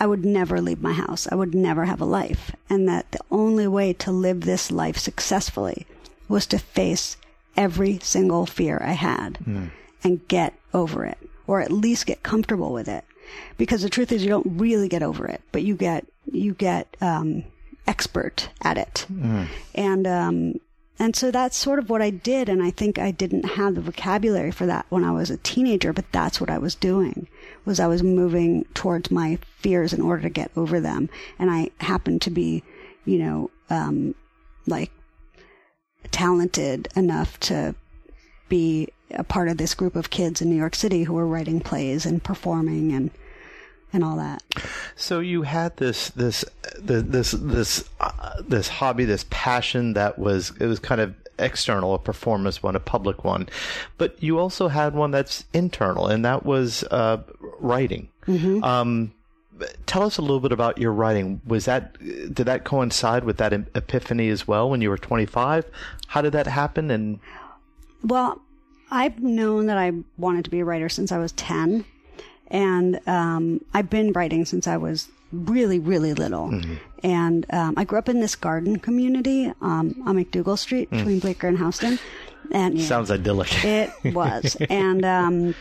I 0.00 0.06
would 0.06 0.24
never 0.24 0.60
leave 0.60 0.82
my 0.82 0.92
house. 0.92 1.28
I 1.30 1.34
would 1.36 1.54
never 1.54 1.84
have 1.84 2.00
a 2.00 2.04
life. 2.06 2.54
And 2.68 2.88
that 2.88 3.12
the 3.12 3.20
only 3.30 3.66
way 3.68 3.92
to 3.94 4.10
live 4.10 4.40
this 4.40 4.70
life 4.70 4.98
successfully 4.98 5.86
was 6.28 6.46
to 6.46 6.58
face 6.58 7.16
every 7.56 7.98
single 8.00 8.46
fear 8.46 8.80
I 8.82 8.92
had 8.92 9.38
and 10.04 10.26
get 10.28 10.52
over 10.74 11.04
it, 11.06 11.18
or 11.46 11.60
at 11.60 11.72
least 11.72 12.06
get 12.06 12.22
comfortable 12.22 12.72
with 12.72 12.88
it. 12.88 13.04
Because 13.56 13.82
the 13.82 13.88
truth 13.90 14.12
is, 14.12 14.22
you 14.22 14.28
don't 14.28 14.58
really 14.58 14.88
get 14.88 15.02
over 15.02 15.26
it, 15.26 15.40
but 15.52 15.62
you 15.62 15.74
get 15.76 16.06
you 16.30 16.54
get 16.54 16.96
um, 17.00 17.44
expert 17.86 18.50
at 18.62 18.76
it, 18.78 19.06
and 19.74 20.06
um, 20.06 20.54
and 20.98 21.14
so 21.14 21.30
that's 21.30 21.56
sort 21.56 21.78
of 21.78 21.90
what 21.90 22.00
I 22.00 22.10
did. 22.10 22.48
And 22.48 22.62
I 22.62 22.70
think 22.70 22.98
I 22.98 23.10
didn't 23.10 23.44
have 23.44 23.74
the 23.74 23.80
vocabulary 23.82 24.50
for 24.50 24.66
that 24.66 24.86
when 24.88 25.04
I 25.04 25.12
was 25.12 25.30
a 25.30 25.36
teenager, 25.38 25.92
but 25.92 26.10
that's 26.10 26.40
what 26.40 26.50
I 26.50 26.58
was 26.58 26.74
doing 26.74 27.28
was 27.64 27.78
I 27.78 27.86
was 27.86 28.02
moving 28.02 28.64
towards 28.72 29.10
my 29.10 29.38
fears 29.58 29.92
in 29.92 30.00
order 30.00 30.22
to 30.22 30.30
get 30.30 30.50
over 30.56 30.80
them. 30.80 31.10
And 31.38 31.50
I 31.50 31.70
happened 31.80 32.22
to 32.22 32.30
be, 32.30 32.62
you 33.04 33.18
know, 33.18 33.50
um, 33.68 34.14
like 34.66 34.90
talented 36.12 36.88
enough 36.96 37.38
to 37.40 37.74
be 38.48 38.88
a 39.10 39.24
part 39.24 39.48
of 39.48 39.58
this 39.58 39.74
group 39.74 39.96
of 39.96 40.10
kids 40.10 40.40
in 40.40 40.48
New 40.48 40.56
York 40.56 40.74
City 40.74 41.02
who 41.02 41.12
were 41.12 41.26
writing 41.26 41.60
plays 41.60 42.06
and 42.06 42.22
performing 42.22 42.92
and 42.92 43.10
and 43.92 44.04
all 44.04 44.16
that. 44.16 44.42
So 44.96 45.20
you 45.20 45.42
had 45.42 45.76
this 45.76 46.10
this 46.10 46.44
this 46.78 47.32
this 47.32 47.88
uh, 48.00 48.42
this 48.42 48.68
hobby, 48.68 49.04
this 49.04 49.24
passion 49.30 49.94
that 49.94 50.18
was 50.18 50.52
it 50.60 50.66
was 50.66 50.78
kind 50.78 51.00
of 51.00 51.14
external, 51.38 51.94
a 51.94 51.98
performance 51.98 52.62
one, 52.62 52.76
a 52.76 52.80
public 52.80 53.24
one, 53.24 53.48
but 53.98 54.22
you 54.22 54.38
also 54.38 54.68
had 54.68 54.94
one 54.94 55.10
that's 55.10 55.44
internal, 55.52 56.06
and 56.06 56.24
that 56.24 56.44
was 56.44 56.82
uh, 56.84 57.18
writing. 57.60 58.08
Um, 58.64 59.12
tell 59.86 60.02
us 60.02 60.18
a 60.18 60.22
little 60.22 60.40
bit 60.40 60.52
about 60.52 60.78
your 60.78 60.92
writing. 60.92 61.40
Was 61.46 61.64
that 61.66 61.98
did 62.02 62.34
that 62.46 62.64
coincide 62.64 63.24
with 63.24 63.36
that 63.38 63.52
epiphany 63.52 64.28
as 64.28 64.46
well 64.48 64.68
when 64.70 64.80
you 64.80 64.90
were 64.90 64.98
25? 64.98 65.64
How 66.08 66.22
did 66.22 66.32
that 66.32 66.46
happen? 66.46 66.90
And 66.90 67.20
Well, 68.02 68.40
I've 68.90 69.22
known 69.22 69.66
that 69.66 69.78
I 69.78 69.92
wanted 70.16 70.44
to 70.44 70.50
be 70.50 70.60
a 70.60 70.64
writer 70.64 70.88
since 70.88 71.12
I 71.12 71.18
was 71.18 71.32
10. 71.32 71.84
And 72.48 73.00
um, 73.08 73.60
I've 73.74 73.90
been 73.90 74.12
writing 74.12 74.44
since 74.44 74.66
I 74.66 74.76
was 74.76 75.08
really, 75.32 75.78
really 75.78 76.14
little. 76.14 76.62
And 77.02 77.46
um, 77.52 77.74
I 77.76 77.84
grew 77.84 77.98
up 77.98 78.08
in 78.08 78.20
this 78.20 78.36
garden 78.36 78.78
community 78.78 79.52
um, 79.60 80.02
on 80.06 80.16
MacDougal 80.16 80.58
Street 80.58 80.90
between 80.90 81.18
Bleecker 81.18 81.48
and 81.48 81.58
Houston. 81.58 81.98
And 82.52 82.78
yeah, 82.78 82.86
sounds 82.86 83.10
idyllic. 83.10 83.48
it 83.64 83.90
was. 84.14 84.56
and 84.70 85.04
um, 85.04 85.54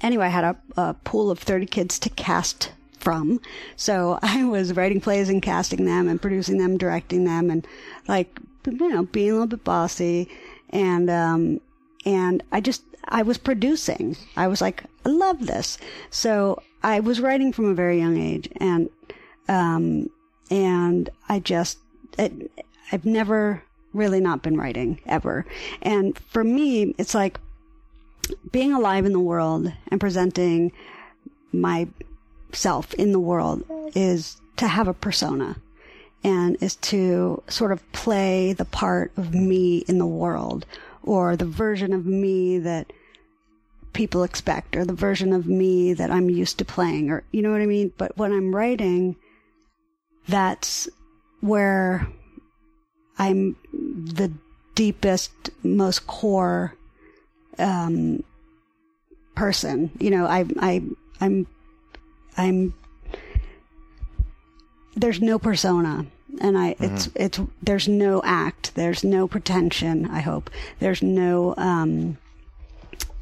anyway, 0.00 0.26
I 0.26 0.30
had 0.30 0.44
a, 0.44 0.56
a 0.76 0.94
pool 1.04 1.30
of 1.30 1.38
30 1.38 1.66
kids 1.66 1.98
to 2.00 2.10
cast 2.10 2.72
from. 2.98 3.40
So 3.76 4.18
I 4.22 4.44
was 4.44 4.74
writing 4.74 5.00
plays 5.00 5.28
and 5.28 5.42
casting 5.42 5.84
them 5.84 6.08
and 6.08 6.20
producing 6.20 6.58
them, 6.58 6.76
directing 6.78 7.24
them, 7.24 7.50
and 7.50 7.66
like, 8.08 8.38
you 8.66 8.88
know, 8.88 9.04
being 9.04 9.30
a 9.30 9.32
little 9.34 9.46
bit 9.46 9.64
bossy. 9.64 10.28
And, 10.70 11.10
um, 11.10 11.60
and 12.04 12.42
I 12.50 12.60
just, 12.60 12.82
I 13.08 13.22
was 13.22 13.38
producing. 13.38 14.16
I 14.36 14.48
was 14.48 14.60
like, 14.60 14.84
I 15.04 15.10
love 15.10 15.46
this. 15.46 15.78
So 16.10 16.62
I 16.82 17.00
was 17.00 17.20
writing 17.20 17.52
from 17.52 17.66
a 17.66 17.74
very 17.74 17.98
young 17.98 18.18
age 18.18 18.48
and, 18.56 18.88
um, 19.48 20.08
and 20.50 21.10
I 21.28 21.40
just, 21.40 21.78
it, 22.18 22.50
I've 22.90 23.04
never 23.04 23.62
really 23.92 24.20
not 24.20 24.42
been 24.42 24.56
writing 24.56 25.00
ever. 25.06 25.46
And 25.82 26.18
for 26.18 26.44
me, 26.44 26.94
it's 26.98 27.14
like 27.14 27.38
being 28.50 28.72
alive 28.72 29.04
in 29.04 29.12
the 29.12 29.20
world 29.20 29.72
and 29.88 30.00
presenting 30.00 30.72
myself 31.52 32.94
in 32.94 33.12
the 33.12 33.20
world 33.20 33.64
is 33.94 34.40
to 34.56 34.68
have 34.68 34.88
a 34.88 34.94
persona 34.94 35.56
and 36.24 36.56
is 36.62 36.76
to 36.76 37.42
sort 37.48 37.72
of 37.72 37.92
play 37.92 38.52
the 38.52 38.64
part 38.64 39.12
of 39.16 39.34
me 39.34 39.78
in 39.88 39.98
the 39.98 40.06
world 40.06 40.64
or 41.02 41.36
the 41.36 41.44
version 41.44 41.92
of 41.92 42.06
me 42.06 42.58
that 42.58 42.92
people 43.92 44.22
expect 44.22 44.76
or 44.76 44.84
the 44.84 44.92
version 44.92 45.32
of 45.32 45.46
me 45.46 45.92
that 45.92 46.10
I'm 46.10 46.30
used 46.30 46.58
to 46.58 46.64
playing 46.64 47.10
or 47.10 47.24
you 47.32 47.42
know 47.42 47.50
what 47.50 47.60
I 47.60 47.66
mean? 47.66 47.92
But 47.96 48.16
when 48.16 48.32
I'm 48.32 48.54
writing, 48.54 49.16
that's 50.28 50.88
where 51.40 52.08
I'm 53.18 53.56
the 53.72 54.32
deepest, 54.74 55.50
most 55.62 56.06
core 56.06 56.74
um, 57.58 58.24
person. 59.34 59.90
You 59.98 60.10
know, 60.10 60.26
I, 60.26 60.46
I, 60.58 60.82
I'm, 61.20 61.46
I'm. 62.36 62.74
There's 64.94 65.20
no 65.20 65.38
persona, 65.38 66.06
and 66.42 66.58
I. 66.58 66.76
It's 66.78 67.08
it's. 67.14 67.40
There's 67.62 67.88
no 67.88 68.20
act. 68.24 68.74
There's 68.74 69.02
no 69.02 69.26
pretension. 69.26 70.06
I 70.10 70.20
hope 70.20 70.50
there's 70.78 71.02
no. 71.02 71.54
Um, 71.56 72.18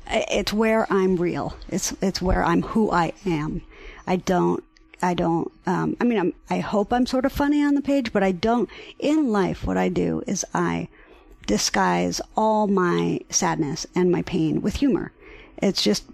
it's 0.08 0.52
where 0.52 0.92
I'm 0.92 1.16
real. 1.16 1.56
It's 1.68 1.94
it's 2.02 2.20
where 2.20 2.44
I'm 2.44 2.62
who 2.62 2.90
I 2.90 3.12
am. 3.24 3.62
I 4.06 4.16
don't 4.16 4.64
I 5.02 5.14
don't, 5.14 5.50
um, 5.66 5.96
I 6.00 6.04
mean, 6.04 6.18
I'm, 6.18 6.34
I 6.48 6.58
hope 6.58 6.92
I'm 6.92 7.06
sort 7.06 7.24
of 7.24 7.32
funny 7.32 7.62
on 7.62 7.74
the 7.74 7.80
page, 7.80 8.12
but 8.12 8.22
I 8.22 8.32
don't, 8.32 8.68
in 8.98 9.30
life, 9.30 9.66
what 9.66 9.76
I 9.76 9.88
do 9.88 10.22
is 10.26 10.44
I 10.52 10.88
disguise 11.46 12.20
all 12.36 12.66
my 12.66 13.20
sadness 13.30 13.86
and 13.94 14.12
my 14.12 14.22
pain 14.22 14.60
with 14.60 14.76
humor. 14.76 15.12
It's 15.58 15.82
just 15.82 16.04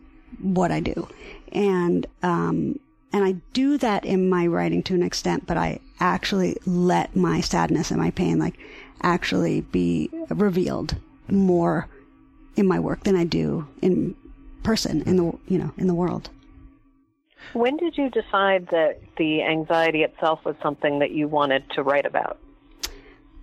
what 0.41 0.71
I 0.71 0.81
do. 0.81 1.09
And, 1.53 2.07
um, 2.23 2.79
and 3.13 3.25
I 3.25 3.33
do 3.53 3.77
that 3.79 4.05
in 4.05 4.29
my 4.29 4.47
writing 4.47 4.83
to 4.85 4.95
an 4.95 5.03
extent, 5.03 5.47
but 5.47 5.57
I 5.57 5.81
actually 6.01 6.57
let 6.67 7.17
my 7.17 7.41
sadness 7.41 7.91
and 7.91 8.01
my 8.01 8.11
pain, 8.11 8.39
like, 8.39 8.59
actually 9.03 9.61
be 9.61 10.11
revealed 10.29 10.97
more 11.29 11.89
in 12.57 12.67
my 12.67 12.79
work 12.79 13.05
than 13.05 13.17
I 13.17 13.25
do 13.25 13.69
in 13.83 14.15
person 14.63 15.03
in 15.03 15.17
the, 15.17 15.39
you 15.47 15.59
know, 15.59 15.73
in 15.77 15.87
the 15.87 15.95
world. 15.95 16.31
When 17.53 17.77
did 17.77 17.97
you 17.97 18.11
decide 18.11 18.69
that 18.71 19.01
the 19.17 19.43
anxiety 19.43 20.03
itself 20.03 20.45
was 20.45 20.57
something 20.63 20.99
that 20.99 21.13
you 21.13 21.29
wanted 21.29 21.69
to 21.71 21.83
write 21.83 22.07
about? 22.07 22.39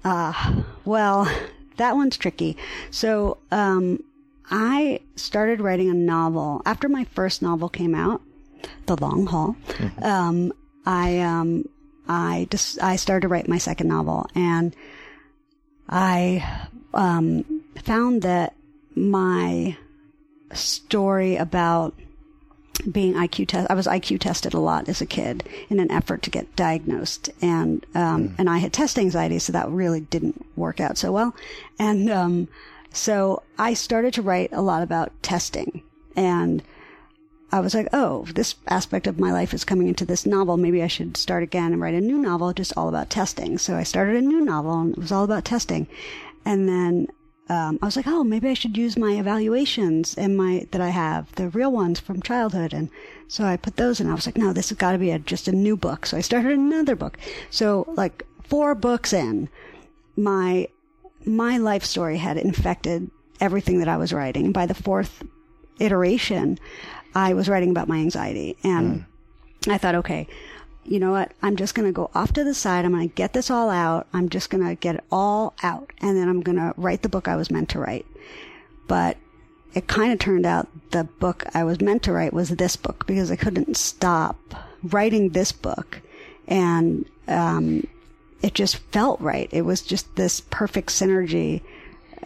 Ah, 0.03 0.53
uh, 0.53 0.63
well, 0.83 1.31
that 1.77 1.95
one's 1.95 2.17
tricky. 2.17 2.57
So, 2.91 3.37
um, 3.51 4.03
I 4.51 4.99
started 5.15 5.61
writing 5.61 5.89
a 5.89 5.93
novel 5.93 6.61
after 6.65 6.89
my 6.89 7.05
first 7.05 7.41
novel 7.41 7.69
came 7.69 7.95
out, 7.95 8.21
The 8.85 8.97
Long 8.97 9.25
Haul. 9.25 9.55
Mm-hmm. 9.69 10.03
Um, 10.03 10.53
I, 10.85 11.19
um, 11.19 11.69
I 12.07 12.47
just, 12.49 12.81
I 12.81 12.95
started 12.95 13.21
to 13.21 13.27
write 13.27 13.47
my 13.47 13.57
second 13.57 13.87
novel 13.87 14.27
and 14.35 14.75
I, 15.87 16.67
um, 16.93 17.63
found 17.83 18.21
that 18.21 18.55
my 18.95 19.75
story 20.53 21.35
about 21.35 21.93
being 22.91 23.13
IQ 23.13 23.47
test. 23.47 23.69
I 23.69 23.75
was 23.75 23.87
IQ 23.87 24.19
tested 24.19 24.53
a 24.53 24.59
lot 24.59 24.89
as 24.89 25.01
a 25.01 25.05
kid 25.05 25.47
in 25.69 25.79
an 25.79 25.91
effort 25.91 26.21
to 26.23 26.29
get 26.29 26.55
diagnosed, 26.55 27.29
and 27.41 27.85
um, 27.95 28.29
mm. 28.29 28.35
and 28.39 28.49
I 28.49 28.57
had 28.57 28.73
test 28.73 28.97
anxiety, 28.97 29.39
so 29.39 29.53
that 29.53 29.69
really 29.69 30.01
didn't 30.01 30.45
work 30.55 30.79
out 30.79 30.97
so 30.97 31.11
well. 31.11 31.35
And 31.79 32.09
um, 32.09 32.47
so 32.91 33.43
I 33.57 33.73
started 33.73 34.13
to 34.15 34.21
write 34.21 34.51
a 34.51 34.61
lot 34.61 34.83
about 34.83 35.11
testing, 35.21 35.83
and 36.15 36.63
I 37.53 37.59
was 37.59 37.75
like, 37.75 37.87
oh, 37.93 38.25
this 38.33 38.55
aspect 38.67 39.05
of 39.05 39.19
my 39.19 39.31
life 39.31 39.53
is 39.53 39.63
coming 39.63 39.87
into 39.87 40.05
this 40.05 40.25
novel. 40.25 40.57
Maybe 40.57 40.81
I 40.81 40.87
should 40.87 41.15
start 41.15 41.43
again 41.43 41.71
and 41.71 41.79
write 41.79 41.93
a 41.93 42.01
new 42.01 42.17
novel 42.17 42.51
just 42.51 42.73
all 42.75 42.89
about 42.89 43.11
testing. 43.11 43.59
So 43.59 43.75
I 43.75 43.83
started 43.83 44.15
a 44.15 44.21
new 44.21 44.41
novel, 44.41 44.81
and 44.81 44.93
it 44.93 44.97
was 44.97 45.11
all 45.11 45.23
about 45.23 45.45
testing, 45.45 45.85
and 46.43 46.67
then 46.67 47.07
um, 47.49 47.77
I 47.79 47.85
was 47.85 47.95
like, 47.95 48.07
oh, 48.07 48.23
maybe 48.23 48.49
I 48.49 48.55
should 48.55 48.75
use 48.75 48.97
my 48.97 49.11
evaluations 49.11 50.15
and 50.15 50.35
my 50.35 50.67
that 50.71 50.81
I 50.81 50.89
have, 50.89 51.33
the 51.35 51.49
real 51.49 51.71
ones 51.71 51.99
from 51.99 52.23
childhood, 52.23 52.73
and 52.73 52.89
so 53.27 53.43
I 53.43 53.55
put 53.55 53.75
those 53.75 53.99
in. 53.99 54.09
I 54.09 54.15
was 54.15 54.25
like, 54.25 54.37
no, 54.37 54.51
this 54.51 54.69
has 54.69 54.77
got 54.79 54.93
to 54.93 54.97
be 54.97 55.11
a, 55.11 55.19
just 55.19 55.47
a 55.47 55.51
new 55.51 55.77
book. 55.77 56.07
So 56.07 56.17
I 56.17 56.21
started 56.21 56.53
another 56.53 56.95
book. 56.95 57.19
So 57.51 57.85
like 57.89 58.25
four 58.43 58.73
books 58.73 59.13
in, 59.13 59.47
my 60.17 60.69
my 61.23 61.57
life 61.57 61.83
story 61.83 62.17
had 62.17 62.37
infected 62.37 63.11
everything 63.39 63.77
that 63.77 63.87
I 63.87 63.97
was 63.97 64.11
writing. 64.11 64.51
By 64.51 64.65
the 64.65 64.73
fourth 64.73 65.23
iteration, 65.79 66.57
I 67.15 67.33
was 67.33 67.49
writing 67.49 67.69
about 67.69 67.87
my 67.87 67.97
anxiety, 67.97 68.57
and 68.63 69.05
mm. 69.61 69.71
I 69.71 69.77
thought, 69.77 69.95
okay, 69.95 70.27
you 70.85 70.99
know 70.99 71.11
what? 71.11 71.31
I'm 71.41 71.55
just 71.55 71.75
going 71.75 71.87
to 71.87 71.93
go 71.93 72.09
off 72.13 72.33
to 72.33 72.43
the 72.43 72.53
side. 72.53 72.85
I'm 72.85 72.91
going 72.91 73.07
to 73.07 73.15
get 73.15 73.33
this 73.33 73.49
all 73.49 73.69
out. 73.69 74.07
I'm 74.13 74.29
just 74.29 74.49
going 74.49 74.65
to 74.65 74.75
get 74.75 74.95
it 74.95 75.03
all 75.11 75.53
out. 75.63 75.91
And 75.99 76.17
then 76.17 76.27
I'm 76.27 76.41
going 76.41 76.57
to 76.57 76.73
write 76.77 77.01
the 77.01 77.09
book 77.09 77.27
I 77.27 77.35
was 77.35 77.49
meant 77.49 77.69
to 77.69 77.79
write. 77.79 78.05
But 78.87 79.17
it 79.73 79.87
kind 79.87 80.11
of 80.11 80.19
turned 80.19 80.45
out 80.45 80.67
the 80.91 81.05
book 81.05 81.45
I 81.53 81.63
was 81.63 81.79
meant 81.79 82.03
to 82.03 82.11
write 82.11 82.33
was 82.33 82.49
this 82.49 82.75
book 82.75 83.07
because 83.07 83.31
I 83.31 83.37
couldn't 83.37 83.77
stop 83.77 84.37
writing 84.83 85.29
this 85.29 85.51
book. 85.51 86.01
And, 86.47 87.05
um, 87.27 87.87
it 88.41 88.53
just 88.53 88.75
felt 88.91 89.21
right. 89.21 89.47
It 89.53 89.61
was 89.61 89.81
just 89.81 90.13
this 90.17 90.41
perfect 90.41 90.89
synergy, 90.89 91.61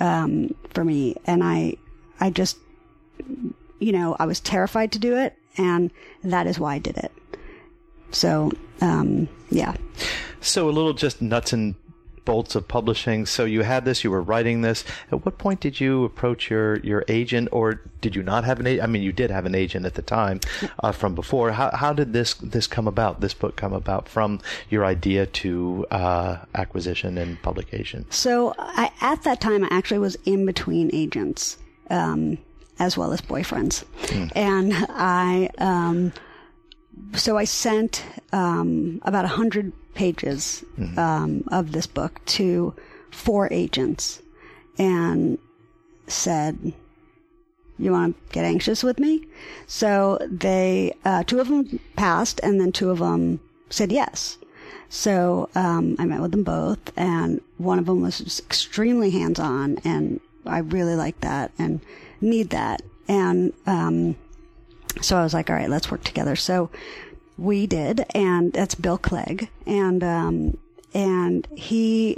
um, 0.01 0.55
for 0.71 0.83
me. 0.83 1.15
And 1.25 1.43
I, 1.43 1.75
I 2.19 2.31
just, 2.31 2.57
you 3.79 3.91
know, 3.91 4.15
I 4.19 4.25
was 4.25 4.39
terrified 4.39 4.91
to 4.93 4.99
do 4.99 5.15
it. 5.15 5.35
And 5.57 5.91
that 6.23 6.45
is 6.45 6.59
why 6.59 6.75
I 6.75 6.79
did 6.79 6.97
it. 6.97 7.11
So, 8.11 8.51
um, 8.79 9.27
yeah. 9.49 9.75
So 10.39 10.69
a 10.69 10.71
little 10.71 10.93
just 10.93 11.21
nuts 11.21 11.51
and 11.51 11.75
bolts 12.25 12.55
of 12.55 12.67
publishing. 12.67 13.25
So 13.25 13.45
you 13.45 13.63
had 13.63 13.85
this, 13.85 14.03
you 14.03 14.11
were 14.11 14.21
writing 14.21 14.61
this. 14.61 14.83
At 15.11 15.25
what 15.25 15.37
point 15.37 15.61
did 15.61 15.79
you 15.79 16.03
approach 16.03 16.49
your, 16.49 16.77
your 16.79 17.05
agent, 17.07 17.49
or 17.51 17.81
did 18.01 18.15
you 18.15 18.21
not 18.21 18.43
have 18.43 18.59
an 18.59 18.67
agent? 18.67 18.83
I 18.83 18.87
mean, 18.87 19.01
you 19.01 19.13
did 19.13 19.31
have 19.31 19.45
an 19.45 19.55
agent 19.55 19.85
at 19.85 19.95
the 19.95 20.01
time 20.01 20.41
uh, 20.83 20.91
from 20.91 21.15
before. 21.15 21.53
How, 21.53 21.71
how 21.73 21.93
did 21.93 22.13
this 22.13 22.33
this 22.35 22.67
come 22.67 22.87
about? 22.87 23.21
This 23.21 23.33
book 23.33 23.55
come 23.55 23.73
about 23.73 24.09
from 24.09 24.41
your 24.69 24.85
idea 24.85 25.25
to 25.25 25.87
uh, 25.89 26.37
acquisition 26.53 27.17
and 27.17 27.41
publication? 27.41 28.05
So 28.11 28.53
I, 28.59 28.91
at 29.01 29.23
that 29.23 29.39
time, 29.39 29.63
I 29.63 29.69
actually 29.71 29.99
was 29.99 30.17
in 30.25 30.45
between 30.45 30.91
agents. 30.93 31.57
Um, 31.89 32.37
as 32.79 32.97
well 32.97 33.13
as 33.13 33.21
boyfriends, 33.21 33.83
mm. 34.07 34.31
and 34.35 34.73
I 34.89 35.49
um, 35.57 36.13
so 37.13 37.37
I 37.37 37.45
sent 37.45 38.03
um, 38.31 39.01
about 39.03 39.25
a 39.25 39.29
hundred 39.29 39.73
pages 39.93 40.63
mm-hmm. 40.77 40.97
um, 40.99 41.43
of 41.51 41.71
this 41.71 41.87
book 41.87 42.23
to 42.25 42.73
four 43.11 43.47
agents 43.51 44.21
and 44.77 45.37
said, 46.07 46.73
"You 47.77 47.91
want 47.91 48.15
to 48.15 48.33
get 48.33 48.45
anxious 48.45 48.83
with 48.83 48.99
me?" 48.99 49.25
So 49.65 50.19
they, 50.29 50.93
uh, 51.05 51.23
two 51.23 51.39
of 51.39 51.47
them 51.47 51.79
passed, 51.95 52.39
and 52.43 52.59
then 52.59 52.71
two 52.71 52.89
of 52.89 52.99
them 52.99 53.39
said 53.69 53.91
yes. 53.91 54.37
So 54.89 55.49
um, 55.55 55.95
I 55.99 56.05
met 56.05 56.21
with 56.21 56.31
them 56.31 56.43
both, 56.43 56.79
and 56.95 57.41
one 57.57 57.79
of 57.79 57.87
them 57.87 58.01
was 58.01 58.39
extremely 58.39 59.09
hands-on, 59.09 59.79
and 59.83 60.21
I 60.45 60.59
really 60.59 60.95
liked 60.95 61.21
that 61.21 61.51
and 61.57 61.81
need 62.21 62.49
that. 62.51 62.81
And 63.07 63.53
um, 63.65 64.15
so 65.01 65.17
I 65.17 65.23
was 65.23 65.33
like, 65.33 65.49
all 65.49 65.55
right, 65.55 65.69
let's 65.69 65.89
work 65.91 66.03
together. 66.03 66.35
So 66.35 66.69
we 67.37 67.67
did, 67.67 68.05
and 68.13 68.51
that's 68.51 68.75
Bill 68.75 68.97
Clegg, 68.97 69.49
and 69.65 70.03
um, 70.03 70.57
and 70.93 71.47
he 71.55 72.17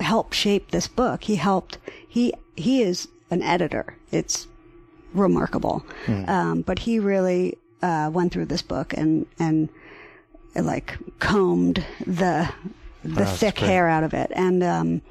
helped 0.00 0.34
shape 0.34 0.70
this 0.70 0.88
book. 0.88 1.24
He 1.24 1.36
helped. 1.36 1.78
He 2.06 2.34
he 2.56 2.82
is 2.82 3.08
an 3.30 3.42
editor. 3.42 3.96
It's 4.10 4.46
remarkable, 5.14 5.84
mm. 6.06 6.28
um, 6.28 6.62
but 6.62 6.80
he 6.80 6.98
really 6.98 7.58
uh, 7.82 8.10
went 8.12 8.32
through 8.32 8.46
this 8.46 8.62
book 8.62 8.92
and 8.92 9.26
and 9.38 9.68
like 10.54 10.98
combed 11.18 11.84
the 12.06 12.48
the 13.02 13.22
oh, 13.22 13.34
thick 13.36 13.58
hair 13.58 13.88
out 13.88 14.04
of 14.04 14.12
it, 14.12 14.30
and 14.34 14.62
um, 14.62 15.02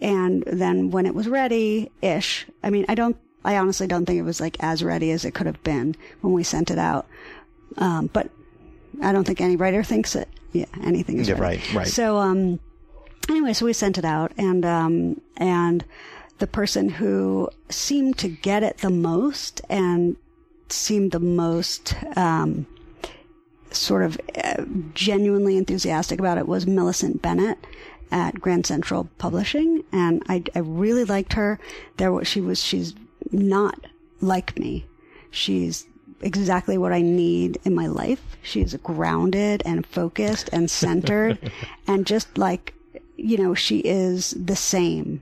and 0.00 0.42
then 0.46 0.90
when 0.90 1.06
it 1.06 1.14
was 1.14 1.28
ready, 1.28 1.90
ish. 2.00 2.46
I 2.62 2.70
mean, 2.70 2.86
I 2.88 2.94
don't 2.94 3.16
I 3.44 3.56
honestly 3.56 3.86
don't 3.86 4.06
think 4.06 4.18
it 4.18 4.22
was 4.22 4.40
like 4.40 4.56
as 4.60 4.82
ready 4.84 5.10
as 5.10 5.24
it 5.24 5.32
could 5.32 5.46
have 5.46 5.62
been 5.62 5.96
when 6.20 6.32
we 6.32 6.42
sent 6.42 6.70
it 6.70 6.78
out. 6.78 7.06
Um, 7.78 8.08
but 8.12 8.30
I 9.02 9.12
don't 9.12 9.24
think 9.24 9.40
any 9.40 9.56
writer 9.56 9.82
thinks 9.82 10.14
it. 10.14 10.28
Yeah, 10.52 10.66
anything 10.82 11.18
is 11.18 11.28
yeah, 11.28 11.38
ready. 11.38 11.58
right, 11.58 11.74
right. 11.74 11.86
So, 11.86 12.18
um, 12.18 12.58
anyway, 13.28 13.52
so 13.52 13.64
we 13.66 13.72
sent 13.72 13.98
it 13.98 14.04
out, 14.04 14.32
and 14.36 14.64
um, 14.64 15.20
and 15.36 15.84
the 16.38 16.46
person 16.46 16.88
who 16.88 17.48
seemed 17.68 18.18
to 18.18 18.28
get 18.28 18.62
it 18.62 18.78
the 18.78 18.90
most 18.90 19.60
and 19.68 20.16
seemed 20.68 21.12
the 21.12 21.20
most 21.20 21.94
um, 22.16 22.66
sort 23.70 24.02
of 24.02 24.20
uh, 24.42 24.64
genuinely 24.94 25.56
enthusiastic 25.56 26.18
about 26.18 26.38
it 26.38 26.48
was 26.48 26.66
Millicent 26.66 27.22
Bennett 27.22 27.58
at 28.10 28.40
Grand 28.40 28.66
Central 28.66 29.08
Publishing, 29.18 29.84
and 29.92 30.22
I, 30.28 30.42
I 30.54 30.60
really 30.60 31.04
liked 31.04 31.34
her. 31.34 31.60
There, 31.96 32.10
was, 32.10 32.26
she 32.26 32.40
was 32.40 32.62
she's 32.62 32.94
not 33.32 33.86
like 34.20 34.58
me. 34.58 34.84
She's 35.30 35.86
exactly 36.22 36.76
what 36.78 36.92
I 36.92 37.00
need 37.00 37.58
in 37.64 37.74
my 37.74 37.86
life. 37.86 38.22
She's 38.42 38.74
grounded 38.76 39.62
and 39.64 39.86
focused 39.86 40.50
and 40.52 40.70
centered 40.70 41.52
and 41.86 42.06
just 42.06 42.36
like, 42.36 42.74
you 43.16 43.38
know, 43.38 43.54
she 43.54 43.78
is 43.78 44.30
the 44.30 44.56
same. 44.56 45.20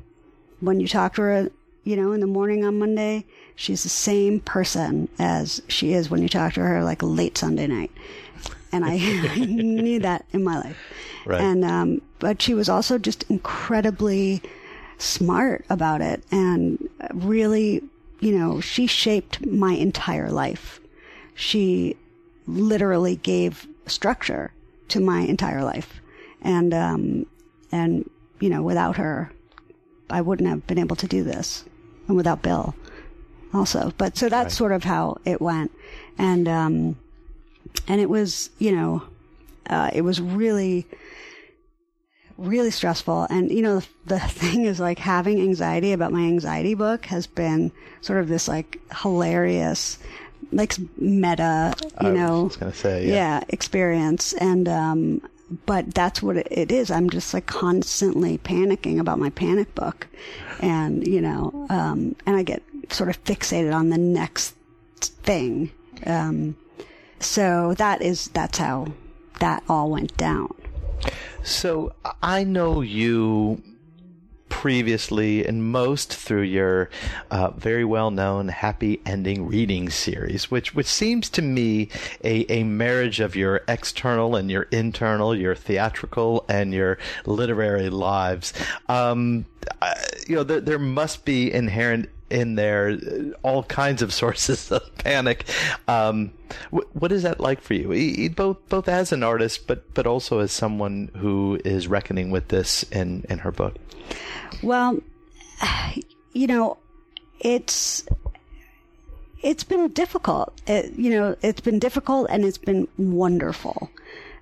When 0.61 0.81
you 0.81 0.89
talk 0.89 1.15
to 1.15 1.23
her, 1.23 1.51
you 1.85 1.97
know, 1.97 2.13
in 2.13 2.21
the 2.21 2.27
morning 2.27 2.65
on 2.65 2.79
Monday, 2.79 3.25
she's 3.55 3.83
the 3.83 3.89
same 3.89 4.41
person 4.41 5.09
as 5.19 5.63
she 5.69 5.93
is 5.93 6.11
when 6.11 6.23
you 6.23 6.29
talk 6.29 6.55
to 6.55 6.61
her 6.61 6.85
like 6.85 7.03
late 7.03 7.39
Sunday 7.39 7.67
night. 7.67 7.91
And 8.73 8.85
I, 8.85 8.95
I 9.31 9.39
need 9.39 10.03
that 10.03 10.27
in 10.33 10.45
my 10.45 10.59
life. 10.59 10.77
Right. 11.25 11.41
And, 11.41 11.65
um, 11.65 12.03
but 12.19 12.43
she 12.43 12.55
was 12.55 12.69
also 12.69 12.99
just 12.99 13.25
incredibly 13.31 14.43
smart 14.99 15.65
about 15.71 16.01
it 16.01 16.25
and 16.33 16.89
really 17.15 17.83
you 18.21 18.37
know, 18.37 18.61
she 18.61 18.87
shaped 18.87 19.47
my 19.47 19.73
entire 19.73 20.31
life. 20.31 20.81
She 21.35 21.97
literally 22.47 23.17
gave 23.17 23.67
structure 23.87 24.53
to 24.89 25.01
my 25.01 25.21
entire 25.21 25.63
life. 25.63 26.01
And, 26.43 26.73
um, 26.75 27.27
and, 27.71 28.09
you 28.41 28.51
know, 28.51 28.63
without 28.63 28.97
her, 28.97 29.31
I 30.11 30.21
wouldn't 30.21 30.49
have 30.49 30.67
been 30.67 30.79
able 30.79 30.97
to 30.97 31.07
do 31.07 31.23
this. 31.23 31.65
And 32.07 32.17
without 32.17 32.43
Bill 32.43 32.75
also. 33.53 33.93
But 33.99 34.17
so 34.17 34.29
that's 34.29 34.47
right. 34.47 34.53
sort 34.53 34.73
of 34.73 34.85
how 34.85 35.19
it 35.25 35.41
went. 35.41 35.71
And, 36.17 36.49
um, 36.49 36.97
and 37.87 38.01
it 38.01 38.09
was, 38.09 38.51
you 38.59 38.73
know, 38.73 39.03
uh, 39.69 39.91
it 39.93 40.03
was 40.03 40.21
really, 40.21 40.87
really 42.39 42.71
stressful. 42.71 43.27
And, 43.29 43.51
you 43.51 43.61
know, 43.61 43.81
the, 43.81 43.87
the 44.07 44.21
thing 44.29 44.65
is 44.65 44.81
like 44.81 44.99
having 44.99 45.41
anxiety 45.41 45.93
about 45.93 46.13
my 46.13 46.23
anxiety 46.23 46.75
book 46.75 47.07
has 47.07 47.27
been 47.27 47.73
sort 48.01 48.21
of 48.21 48.29
this 48.29 48.49
like 48.49 48.81
hilarious, 49.03 49.99
like 50.53 50.77
meta, 50.97 51.75
you 52.01 52.09
I 52.09 52.13
know, 52.13 52.45
was 52.45 52.57
gonna 52.57 52.73
say, 52.73 53.09
yeah. 53.09 53.43
experience. 53.49 54.33
And, 54.33 54.69
um, 54.69 55.21
but 55.67 55.95
that's 55.95 56.23
what 56.23 56.37
it, 56.37 56.49
it 56.51 56.73
is. 56.73 56.91
I'm 56.91 57.11
just 57.11 57.35
like 57.35 57.47
constantly 57.47 58.39
panicking 58.39 59.01
about 59.01 59.19
my 59.19 59.31
panic 59.31 59.75
book. 59.75 60.07
And, 60.61 61.07
you 61.07 61.21
know, 61.21 61.67
um, 61.69 62.17
and 62.25 62.37
I 62.37 62.43
get 62.43 62.63
sort 62.91 63.11
of 63.11 63.23
fixated 63.25 63.75
on 63.75 63.91
the 63.91 63.99
next 63.99 64.55
thing. 65.01 65.71
Um, 66.07 66.57
so 67.21 67.75
that 67.75 68.01
is, 68.03 68.29
that's 68.29 68.59
how 68.59 68.93
that 69.41 69.63
all 69.69 69.91
went 69.91 70.17
down. 70.17 70.55
So 71.43 71.95
I 72.23 72.45
know 72.45 72.81
you 72.81 73.63
previously 74.49 75.47
and 75.47 75.71
most 75.71 76.13
through 76.13 76.43
your 76.43 76.91
uh, 77.31 77.51
very 77.51 77.85
well 77.85 78.11
known 78.11 78.49
happy 78.49 79.01
ending 79.07 79.47
reading 79.47 79.89
series 79.89 80.51
which 80.51 80.75
which 80.75 80.87
seems 80.87 81.29
to 81.31 81.43
me 81.43 81.89
a, 82.25 82.51
a 82.51 82.65
marriage 82.65 83.21
of 83.21 83.37
your 83.37 83.61
external 83.69 84.35
and 84.35 84.51
your 84.51 84.63
internal 84.73 85.35
your 85.35 85.55
theatrical 85.55 86.45
and 86.49 86.73
your 86.73 86.99
literary 87.27 87.91
lives. 87.91 88.53
Um, 88.89 89.47
uh, 89.81 89.95
you 90.27 90.37
know 90.37 90.45
there, 90.45 90.61
there 90.61 90.79
must 90.79 91.25
be 91.25 91.53
inherent 91.53 92.09
in 92.31 92.55
there 92.57 92.99
all 93.43 93.63
kinds 93.65 94.03
of 94.03 94.13
sources 94.23 94.71
of 94.71 94.83
panic 94.99 95.45
um, 95.87 96.31
wh- 96.71 96.95
what 96.95 97.13
is 97.13 97.23
that 97.23 97.41
like 97.41 97.61
for 97.61 97.75
you 97.75 97.93
e- 97.93 98.29
both 98.29 98.57
both 98.69 98.89
as 98.89 99.13
an 99.13 99.23
artist 99.23 99.67
but 99.67 99.93
but 99.95 100.07
also 100.07 100.39
as 100.41 100.53
someone 100.53 101.11
who 101.17 101.59
is 101.65 101.89
reckoning 101.89 102.31
with 102.31 102.49
this 102.49 102.83
in 102.85 103.25
in 103.29 103.39
her 103.39 103.53
book 103.53 103.77
Well, 104.63 105.01
you 106.33 106.47
know, 106.47 106.79
it's 107.41 108.05
it's 109.43 109.65
been 109.65 109.89
difficult. 109.89 110.53
It, 110.67 110.95
you 110.99 111.11
know, 111.11 111.37
it's 111.43 111.61
been 111.61 111.79
difficult 111.79 112.29
and 112.31 112.45
it's 112.45 112.59
been 112.59 112.89
wonderful. 112.97 113.91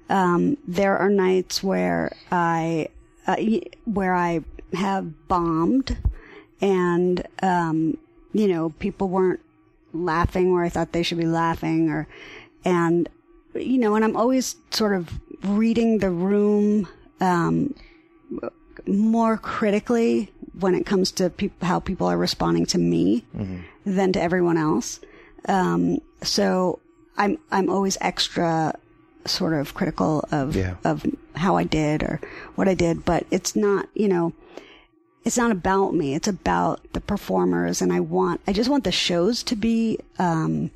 Um, 0.08 0.56
there 0.66 0.96
are 0.96 1.10
nights 1.10 1.62
where 1.62 2.14
I 2.30 2.88
uh, 3.26 3.36
where 3.84 4.14
I 4.14 4.40
have 4.72 5.28
bombed, 5.28 5.96
and 6.60 7.26
um, 7.42 7.98
you 8.32 8.48
know, 8.48 8.70
people 8.78 9.08
weren't 9.08 9.40
laughing 9.92 10.52
where 10.52 10.64
I 10.64 10.68
thought 10.68 10.92
they 10.92 11.02
should 11.02 11.18
be 11.18 11.26
laughing, 11.26 11.90
or 11.90 12.06
and 12.64 13.08
you 13.54 13.78
know, 13.78 13.94
and 13.94 14.04
I'm 14.04 14.16
always 14.16 14.56
sort 14.70 14.94
of 14.94 15.08
reading 15.44 15.98
the 15.98 16.10
room. 16.10 16.88
Um, 17.20 17.74
more 18.86 19.36
critically 19.38 20.30
when 20.60 20.74
it 20.74 20.86
comes 20.86 21.10
to 21.12 21.30
peop 21.30 21.62
how 21.62 21.80
people 21.80 22.06
are 22.06 22.16
responding 22.16 22.66
to 22.66 22.78
me 22.78 23.24
than 23.84 24.12
to 24.12 24.20
everyone 24.20 24.56
else. 24.56 25.00
Um, 25.48 25.98
so 26.22 26.78
I'm 27.16 27.38
I'm 27.50 27.68
always 27.70 27.96
extra 28.00 28.74
sort 29.24 29.54
of 29.54 29.74
critical 29.74 30.24
of 30.30 30.54
Yeah. 30.54 30.76
of 30.84 31.04
how 31.34 31.56
I 31.56 31.64
did 31.64 32.02
or 32.02 32.20
what 32.54 32.68
I 32.68 32.74
did, 32.74 33.04
but 33.04 33.26
it's 33.30 33.56
not 33.56 33.88
you 33.94 34.08
know 34.08 34.32
it's 35.26 35.36
not 35.36 35.50
about 35.50 35.92
me. 35.92 36.14
It's 36.14 36.28
about 36.28 36.80
the 36.92 37.00
performers, 37.00 37.82
and 37.82 37.92
I 37.92 37.98
want 37.98 38.40
I 38.46 38.52
just 38.52 38.70
want 38.70 38.84
the 38.84 38.92
shows 38.92 39.42
to 39.42 39.56
be. 39.56 39.98
Um, 40.18 40.70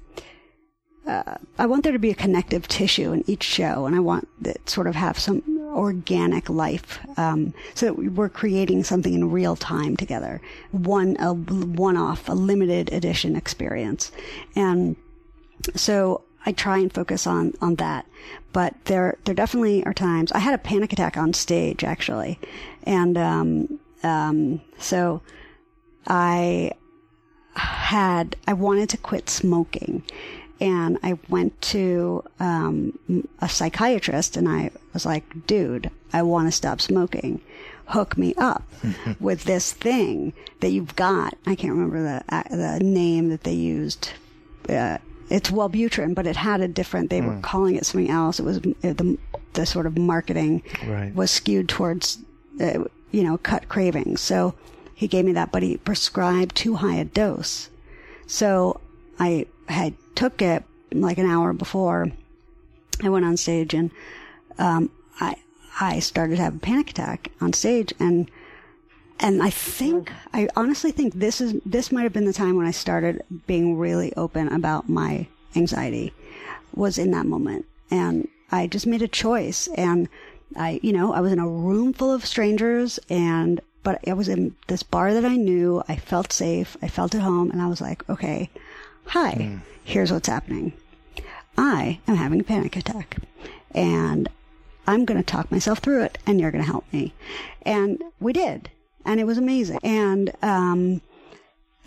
uh, 1.06 1.36
I 1.58 1.66
want 1.66 1.84
there 1.84 1.92
to 1.92 1.98
be 1.98 2.10
a 2.10 2.14
connective 2.14 2.68
tissue 2.68 3.12
in 3.12 3.24
each 3.28 3.44
show, 3.44 3.86
and 3.86 3.94
I 3.94 4.00
want 4.00 4.28
that 4.42 4.68
sort 4.68 4.88
of 4.88 4.96
have 4.96 5.18
some 5.18 5.42
organic 5.72 6.50
life, 6.50 6.98
um, 7.16 7.54
so 7.74 7.86
that 7.86 7.94
we're 7.94 8.28
creating 8.28 8.82
something 8.82 9.14
in 9.14 9.30
real 9.30 9.54
time 9.54 9.96
together. 9.96 10.40
One 10.72 11.16
a 11.20 11.32
one-off, 11.32 12.28
a 12.28 12.32
limited 12.32 12.92
edition 12.92 13.36
experience, 13.36 14.10
and 14.56 14.96
so 15.76 16.24
I 16.44 16.52
try 16.52 16.78
and 16.78 16.92
focus 16.92 17.24
on 17.24 17.54
on 17.60 17.76
that. 17.76 18.04
But 18.52 18.74
there 18.86 19.16
there 19.26 19.34
definitely 19.34 19.84
are 19.86 19.94
times 19.94 20.32
I 20.32 20.40
had 20.40 20.54
a 20.54 20.58
panic 20.58 20.92
attack 20.92 21.16
on 21.16 21.34
stage 21.34 21.84
actually, 21.84 22.40
and 22.82 23.16
um, 23.16 23.79
um, 24.02 24.60
so 24.78 25.20
I 26.06 26.72
had 27.54 28.36
I 28.46 28.52
wanted 28.52 28.88
to 28.90 28.96
quit 28.96 29.28
smoking, 29.28 30.02
and 30.60 30.98
I 31.02 31.18
went 31.28 31.60
to 31.62 32.24
um, 32.38 32.98
a 33.40 33.48
psychiatrist, 33.48 34.36
and 34.36 34.48
I 34.48 34.70
was 34.94 35.04
like, 35.06 35.46
"Dude, 35.46 35.90
I 36.12 36.22
want 36.22 36.48
to 36.48 36.52
stop 36.52 36.80
smoking. 36.80 37.40
Hook 37.86 38.16
me 38.16 38.34
up 38.38 38.62
with 39.20 39.44
this 39.44 39.72
thing 39.72 40.32
that 40.60 40.70
you've 40.70 40.96
got." 40.96 41.34
I 41.46 41.54
can't 41.54 41.72
remember 41.74 42.02
the 42.02 42.34
uh, 42.34 42.42
the 42.78 42.84
name 42.84 43.28
that 43.30 43.44
they 43.44 43.52
used. 43.54 44.10
Uh, 44.68 44.98
it's 45.28 45.50
Wellbutrin, 45.50 46.14
but 46.14 46.26
it 46.26 46.36
had 46.36 46.60
a 46.60 46.68
different. 46.68 47.10
They 47.10 47.20
were 47.20 47.38
calling 47.42 47.76
it 47.76 47.86
something 47.86 48.10
else. 48.10 48.40
It 48.40 48.44
was 48.44 48.60
the 48.60 49.18
the 49.52 49.66
sort 49.66 49.86
of 49.86 49.98
marketing 49.98 50.62
Right. 50.86 51.12
was 51.14 51.30
skewed 51.32 51.68
towards, 51.68 52.18
uh, 52.60 52.84
you 53.10 53.22
know, 53.22 53.38
cut 53.38 53.68
cravings. 53.68 54.20
So 54.20 54.54
he 54.94 55.08
gave 55.08 55.24
me 55.24 55.32
that, 55.32 55.50
but 55.50 55.62
he 55.62 55.76
prescribed 55.78 56.54
too 56.54 56.76
high 56.76 56.96
a 56.96 57.04
dose. 57.04 57.70
So 58.26 58.80
I 59.18 59.46
had 59.68 59.94
took 60.14 60.42
it 60.42 60.64
like 60.92 61.18
an 61.18 61.26
hour 61.26 61.52
before 61.52 62.10
I 63.02 63.08
went 63.08 63.24
on 63.24 63.36
stage 63.36 63.74
and, 63.74 63.90
um, 64.58 64.90
I, 65.20 65.36
I 65.80 66.00
started 66.00 66.36
to 66.36 66.42
have 66.42 66.56
a 66.56 66.58
panic 66.58 66.90
attack 66.90 67.30
on 67.40 67.52
stage 67.52 67.94
and, 67.98 68.30
and 69.18 69.42
I 69.42 69.50
think, 69.50 70.12
I 70.32 70.48
honestly 70.56 70.92
think 70.92 71.14
this 71.14 71.40
is, 71.40 71.54
this 71.64 71.92
might 71.92 72.02
have 72.02 72.12
been 72.12 72.24
the 72.24 72.32
time 72.32 72.56
when 72.56 72.66
I 72.66 72.70
started 72.70 73.22
being 73.46 73.78
really 73.78 74.12
open 74.16 74.48
about 74.48 74.88
my 74.88 75.26
anxiety 75.56 76.12
was 76.74 76.98
in 76.98 77.10
that 77.12 77.26
moment. 77.26 77.66
And 77.90 78.28
I 78.52 78.66
just 78.66 78.86
made 78.86 79.02
a 79.02 79.08
choice 79.08 79.68
and 79.76 80.08
I, 80.56 80.80
you 80.82 80.92
know, 80.92 81.12
I 81.12 81.20
was 81.20 81.32
in 81.32 81.38
a 81.38 81.48
room 81.48 81.92
full 81.92 82.12
of 82.12 82.26
strangers 82.26 82.98
and, 83.08 83.60
but 83.82 84.06
I 84.06 84.12
was 84.12 84.28
in 84.28 84.54
this 84.66 84.82
bar 84.82 85.14
that 85.14 85.24
I 85.24 85.36
knew. 85.36 85.82
I 85.88 85.96
felt 85.96 86.32
safe. 86.32 86.76
I 86.82 86.88
felt 86.88 87.14
at 87.14 87.22
home 87.22 87.50
and 87.50 87.62
I 87.62 87.68
was 87.68 87.80
like, 87.80 88.08
okay, 88.08 88.50
hi, 89.06 89.58
here's 89.84 90.12
what's 90.12 90.28
happening. 90.28 90.72
I 91.56 92.00
am 92.06 92.16
having 92.16 92.40
a 92.40 92.44
panic 92.44 92.76
attack 92.76 93.16
and 93.74 94.28
I'm 94.86 95.04
going 95.04 95.18
to 95.18 95.24
talk 95.24 95.50
myself 95.50 95.78
through 95.78 96.04
it 96.04 96.18
and 96.26 96.40
you're 96.40 96.50
going 96.50 96.64
to 96.64 96.70
help 96.70 96.90
me. 96.92 97.14
And 97.62 98.02
we 98.18 98.32
did. 98.32 98.70
And 99.04 99.20
it 99.20 99.24
was 99.24 99.38
amazing. 99.38 99.78
And, 99.82 100.32
um, 100.42 101.00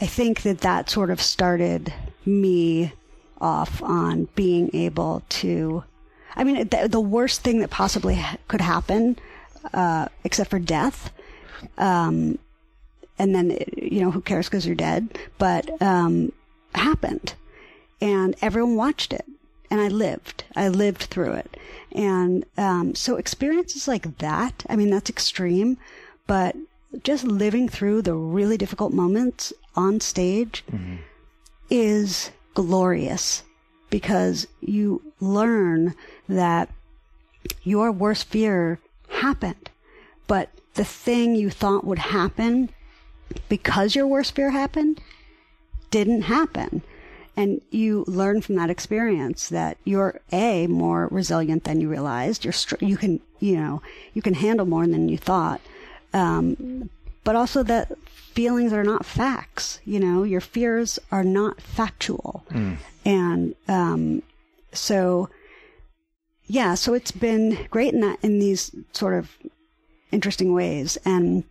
I 0.02 0.06
think 0.06 0.42
that 0.42 0.60
that 0.60 0.90
sort 0.90 1.10
of 1.10 1.22
started 1.22 1.94
me 2.26 2.94
off 3.40 3.82
on 3.82 4.28
being 4.36 4.70
able 4.74 5.24
to, 5.30 5.84
I 6.36 6.44
mean, 6.44 6.68
the, 6.68 6.88
the 6.90 7.00
worst 7.00 7.42
thing 7.42 7.60
that 7.60 7.70
possibly 7.70 8.16
ha- 8.16 8.38
could 8.48 8.62
happen, 8.62 9.18
uh, 9.74 10.08
except 10.24 10.50
for 10.50 10.60
death, 10.60 11.12
um, 11.78 12.38
and 13.20 13.36
then, 13.36 13.58
you 13.78 14.02
know, 14.02 14.12
who 14.12 14.22
cares 14.22 14.48
because 14.48 14.66
you're 14.66 14.76
dead, 14.76 15.18
but, 15.38 15.82
um, 15.82 16.32
happened. 16.74 17.36
And 18.02 18.36
everyone 18.42 18.76
watched 18.76 19.14
it. 19.14 19.26
And 19.70 19.80
I 19.82 19.88
lived. 19.88 20.44
I 20.56 20.68
lived 20.68 21.04
through 21.04 21.34
it. 21.34 21.58
And, 21.92 22.46
um, 22.58 22.96
so 22.96 23.16
experiences 23.16 23.88
like 23.88 24.18
that, 24.20 24.66
I 24.70 24.76
mean, 24.76 24.90
that's 24.90 25.10
extreme, 25.10 25.78
but 26.28 26.56
just 27.04 27.24
living 27.24 27.68
through 27.70 28.04
the 28.04 28.14
really 28.14 28.58
difficult 28.58 28.94
moments 28.94 29.54
on 29.76 30.00
stage 30.00 30.64
is 31.70 32.30
glorious 32.54 33.44
because 33.94 34.48
you 34.60 35.04
learn 35.20 35.94
that 36.28 36.68
your 37.62 37.92
worst 37.92 38.26
fear 38.26 38.80
happened, 39.10 39.70
but 40.26 40.50
the 40.74 40.84
thing 40.84 41.36
you 41.36 41.52
thought 41.52 41.86
would 41.86 42.00
happen 42.00 42.72
because 43.50 43.94
your 43.94 44.08
worst 44.08 44.34
fear 44.34 44.50
happened 44.50 45.00
didn't 45.92 46.24
happen. 46.24 46.82
And 47.38 47.62
you 47.70 48.04
learn 48.08 48.42
from 48.42 48.56
that 48.56 48.72
experience 48.72 49.50
that 49.50 49.78
you're 49.84 50.20
a 50.32 50.66
more 50.66 51.08
resilient 51.12 51.64
than 51.64 51.80
you 51.80 51.88
realized. 51.88 52.44
You're 52.44 52.52
str- 52.52 52.84
you 52.84 52.98
can 52.98 53.20
you 53.40 53.58
know 53.58 53.84
you 54.16 54.24
can 54.24 54.34
handle 54.34 54.66
more 54.66 54.88
than 54.88 55.08
you 55.08 55.20
thought, 55.20 55.62
um, 56.14 56.90
but 57.24 57.36
also 57.36 57.62
that 57.62 57.92
feelings 58.34 58.74
are 58.74 58.84
not 58.84 59.06
facts. 59.06 59.80
You 59.86 60.00
know 60.00 60.24
your 60.24 60.42
fears 60.42 61.00
are 61.12 61.24
not 61.24 61.62
factual, 61.62 62.46
and 63.06 63.56
um, 63.68 64.24
so 64.72 65.30
yeah. 66.46 66.76
So 66.76 66.94
it's 66.94 67.12
been 67.12 67.68
great 67.70 67.94
in 67.94 68.02
that 68.02 68.20
in 68.22 68.40
these 68.40 68.76
sort 68.94 69.14
of 69.14 69.30
interesting 70.12 70.54
ways 70.54 70.98
and. 71.06 71.44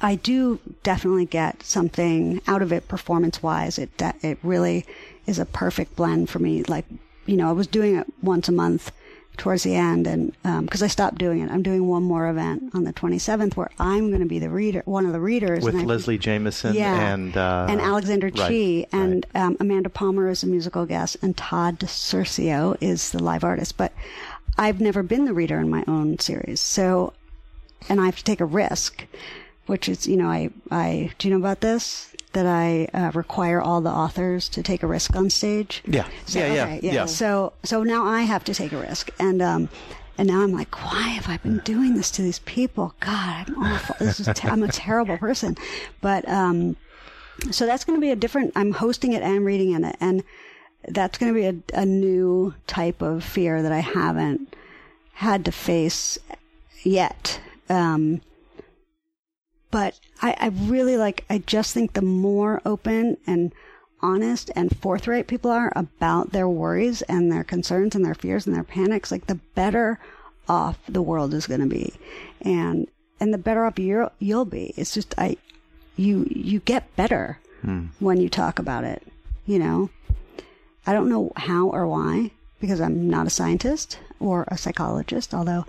I 0.00 0.14
do 0.14 0.60
definitely 0.84 1.24
get 1.26 1.64
something 1.64 2.40
out 2.46 2.62
of 2.62 2.72
it 2.72 2.86
performance 2.86 3.42
wise. 3.42 3.80
It 3.80 3.90
it 4.22 4.38
really 4.44 4.86
is 5.26 5.40
a 5.40 5.44
perfect 5.44 5.96
blend 5.96 6.30
for 6.30 6.38
me. 6.38 6.62
Like 6.62 6.84
you 7.26 7.36
know, 7.36 7.48
I 7.48 7.52
was 7.52 7.66
doing 7.66 7.96
it 7.96 8.06
once 8.22 8.48
a 8.48 8.52
month 8.52 8.92
towards 9.36 9.62
the 9.62 9.74
end, 9.74 10.06
and 10.06 10.32
because 10.62 10.82
I 10.82 10.86
stopped 10.86 11.18
doing 11.18 11.40
it, 11.40 11.50
I'm 11.50 11.62
doing 11.62 11.86
one 11.86 12.02
more 12.02 12.28
event 12.28 12.70
on 12.74 12.84
the 12.84 12.92
27th 12.92 13.56
where 13.56 13.70
I'm 13.78 14.08
going 14.08 14.20
to 14.20 14.26
be 14.26 14.38
the 14.38 14.50
reader, 14.50 14.82
one 14.84 15.06
of 15.06 15.12
the 15.12 15.20
readers 15.20 15.64
with 15.64 15.74
Leslie 15.74 16.18
Jamison 16.18 16.74
yeah, 16.74 17.12
and 17.12 17.36
uh, 17.36 17.66
and 17.68 17.80
Alexander 17.80 18.28
right, 18.28 18.48
Chee 18.48 18.86
and 18.92 19.26
right. 19.34 19.42
um, 19.42 19.56
Amanda 19.60 19.88
Palmer 19.88 20.28
is 20.28 20.42
a 20.42 20.46
musical 20.46 20.86
guest, 20.86 21.16
and 21.22 21.36
Todd 21.36 21.78
DeCercio 21.78 22.76
is 22.80 23.10
the 23.10 23.22
live 23.22 23.44
artist. 23.44 23.76
But 23.76 23.92
I've 24.58 24.80
never 24.80 25.02
been 25.02 25.24
the 25.24 25.34
reader 25.34 25.58
in 25.58 25.70
my 25.70 25.84
own 25.88 26.18
series, 26.18 26.60
so 26.60 27.12
and 27.88 28.00
I 28.00 28.06
have 28.06 28.16
to 28.16 28.24
take 28.24 28.40
a 28.40 28.44
risk, 28.44 29.06
which 29.66 29.88
is 29.88 30.06
you 30.06 30.16
know 30.16 30.28
I 30.28 30.50
I 30.70 31.10
do 31.18 31.28
you 31.28 31.34
know 31.34 31.40
about 31.40 31.60
this 31.60 32.11
that 32.32 32.46
I 32.46 32.88
uh, 32.94 33.10
require 33.14 33.60
all 33.60 33.80
the 33.80 33.90
authors 33.90 34.48
to 34.50 34.62
take 34.62 34.82
a 34.82 34.86
risk 34.86 35.14
on 35.14 35.30
stage. 35.30 35.82
Yeah. 35.86 36.06
So, 36.26 36.38
Yeah, 36.38 36.54
yeah, 36.54 36.64
okay, 36.64 36.80
yeah. 36.82 37.06
So 37.06 37.52
so 37.62 37.82
now 37.82 38.04
I 38.04 38.22
have 38.22 38.44
to 38.44 38.54
take 38.54 38.72
a 38.72 38.78
risk, 38.78 39.10
and 39.18 39.42
um, 39.42 39.68
and 40.18 40.28
now 40.28 40.42
I'm 40.42 40.52
like, 40.52 40.74
why 40.84 41.08
have 41.08 41.28
I 41.28 41.36
been 41.38 41.58
doing 41.58 41.94
this 41.94 42.10
to 42.12 42.22
these 42.22 42.38
people? 42.40 42.94
God, 43.00 43.48
I'm 43.48 43.62
awful. 43.62 43.96
This 43.98 44.20
is 44.20 44.26
ter- 44.34 44.48
I'm 44.50 44.62
a 44.62 44.68
terrible 44.68 45.18
person. 45.18 45.56
But 46.00 46.28
um, 46.28 46.76
so 47.50 47.66
that's 47.66 47.84
going 47.84 47.96
to 47.96 48.00
be 48.00 48.10
a 48.10 48.16
different. 48.16 48.52
I'm 48.56 48.72
hosting 48.72 49.12
it 49.12 49.22
and 49.22 49.44
reading 49.44 49.72
in 49.72 49.84
it, 49.84 49.96
and 50.00 50.22
that's 50.88 51.18
going 51.18 51.32
to 51.32 51.38
be 51.38 51.46
a, 51.74 51.80
a 51.80 51.86
new 51.86 52.54
type 52.66 53.02
of 53.02 53.24
fear 53.24 53.62
that 53.62 53.72
I 53.72 53.80
haven't 53.80 54.54
had 55.14 55.44
to 55.44 55.52
face 55.52 56.18
yet. 56.82 57.40
Um, 57.68 58.20
but 59.72 59.98
I, 60.20 60.36
I 60.38 60.46
really 60.48 60.96
like, 60.96 61.24
I 61.28 61.38
just 61.38 61.74
think 61.74 61.94
the 61.94 62.02
more 62.02 62.62
open 62.64 63.16
and 63.26 63.52
honest 64.00 64.50
and 64.54 64.76
forthright 64.78 65.26
people 65.26 65.50
are 65.50 65.72
about 65.74 66.30
their 66.30 66.48
worries 66.48 67.02
and 67.02 67.32
their 67.32 67.42
concerns 67.42 67.96
and 67.96 68.04
their 68.04 68.14
fears 68.14 68.46
and 68.46 68.54
their 68.54 68.62
panics, 68.62 69.10
like 69.10 69.26
the 69.26 69.40
better 69.56 69.98
off 70.48 70.78
the 70.88 71.02
world 71.02 71.34
is 71.34 71.46
going 71.46 71.60
to 71.60 71.66
be. 71.66 71.94
And, 72.42 72.86
and 73.18 73.32
the 73.32 73.38
better 73.38 73.64
off 73.64 73.78
you're, 73.78 74.12
you'll 74.20 74.44
be. 74.44 74.74
It's 74.76 74.94
just, 74.94 75.14
I, 75.18 75.36
you, 75.96 76.26
you 76.30 76.60
get 76.60 76.94
better 76.94 77.40
when 78.00 78.20
you 78.20 78.28
talk 78.28 78.58
about 78.58 78.84
it, 78.84 79.02
you 79.46 79.58
know? 79.58 79.88
I 80.86 80.92
don't 80.92 81.08
know 81.08 81.32
how 81.36 81.68
or 81.68 81.86
why 81.86 82.32
because 82.60 82.80
I'm 82.80 83.08
not 83.08 83.26
a 83.26 83.30
scientist 83.30 83.98
or 84.20 84.44
a 84.48 84.58
psychologist, 84.58 85.32
although 85.32 85.64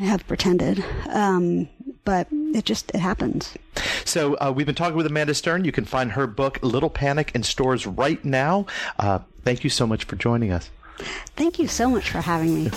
I 0.00 0.04
have 0.04 0.26
pretended. 0.26 0.84
Um, 1.08 1.68
but 2.04 2.26
it 2.30 2.64
just, 2.64 2.90
it 2.94 2.98
happens. 2.98 3.54
So 4.04 4.34
uh, 4.34 4.52
we've 4.54 4.66
been 4.66 4.74
talking 4.74 4.96
with 4.96 5.06
Amanda 5.06 5.34
Stern. 5.34 5.64
You 5.64 5.72
can 5.72 5.84
find 5.84 6.12
her 6.12 6.26
book 6.26 6.58
Little 6.62 6.90
Panic 6.90 7.32
in 7.34 7.42
stores 7.42 7.86
right 7.86 8.22
now. 8.24 8.66
Uh, 8.98 9.20
thank 9.44 9.64
you 9.64 9.70
so 9.70 9.86
much 9.86 10.04
for 10.04 10.16
joining 10.16 10.52
us. 10.52 10.70
Thank 11.36 11.58
you 11.58 11.68
so 11.68 11.88
much 11.88 12.10
for 12.10 12.20
having 12.20 12.54
me. 12.54 12.70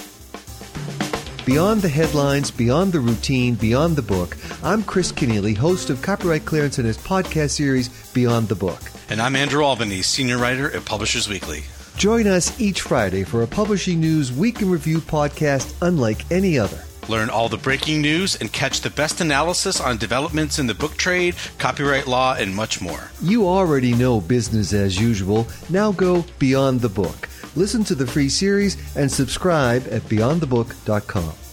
Beyond 1.45 1.83
the 1.83 1.89
headlines, 1.89 2.49
beyond 2.49 2.91
the 2.91 2.99
routine, 2.99 3.53
beyond 3.53 3.95
the 3.95 4.01
book, 4.01 4.35
I'm 4.63 4.81
Chris 4.81 5.11
Kenneally, 5.11 5.55
host 5.55 5.91
of 5.91 6.01
Copyright 6.01 6.45
Clearance 6.45 6.79
and 6.79 6.88
his 6.88 6.97
podcast 6.97 7.51
series, 7.51 7.89
Beyond 8.13 8.47
the 8.47 8.55
Book. 8.55 8.81
And 9.09 9.21
I'm 9.21 9.35
Andrew 9.35 9.63
Albanese, 9.63 10.01
senior 10.01 10.39
writer 10.39 10.75
at 10.75 10.85
Publishers 10.85 11.29
Weekly. 11.29 11.63
Join 11.97 12.25
us 12.25 12.59
each 12.59 12.81
Friday 12.81 13.23
for 13.23 13.43
a 13.43 13.47
Publishing 13.47 13.99
News 13.99 14.33
Week 14.33 14.61
in 14.63 14.71
Review 14.71 14.97
podcast 14.97 15.75
unlike 15.83 16.29
any 16.31 16.57
other. 16.57 16.83
Learn 17.07 17.29
all 17.29 17.49
the 17.49 17.57
breaking 17.57 18.01
news 18.01 18.35
and 18.35 18.51
catch 18.51 18.81
the 18.81 18.89
best 18.89 19.21
analysis 19.21 19.79
on 19.79 19.97
developments 19.97 20.59
in 20.59 20.67
the 20.67 20.73
book 20.73 20.97
trade, 20.97 21.35
copyright 21.57 22.07
law, 22.07 22.35
and 22.35 22.55
much 22.55 22.81
more. 22.81 23.11
You 23.21 23.47
already 23.47 23.93
know 23.93 24.21
business 24.21 24.73
as 24.73 24.99
usual. 24.99 25.47
Now 25.69 25.91
go 25.91 26.25
beyond 26.39 26.81
the 26.81 26.89
book. 26.89 27.29
Listen 27.55 27.83
to 27.85 27.95
the 27.95 28.07
free 28.07 28.29
series 28.29 28.77
and 28.95 29.11
subscribe 29.11 29.87
at 29.89 30.01
beyondthebook.com. 30.03 31.44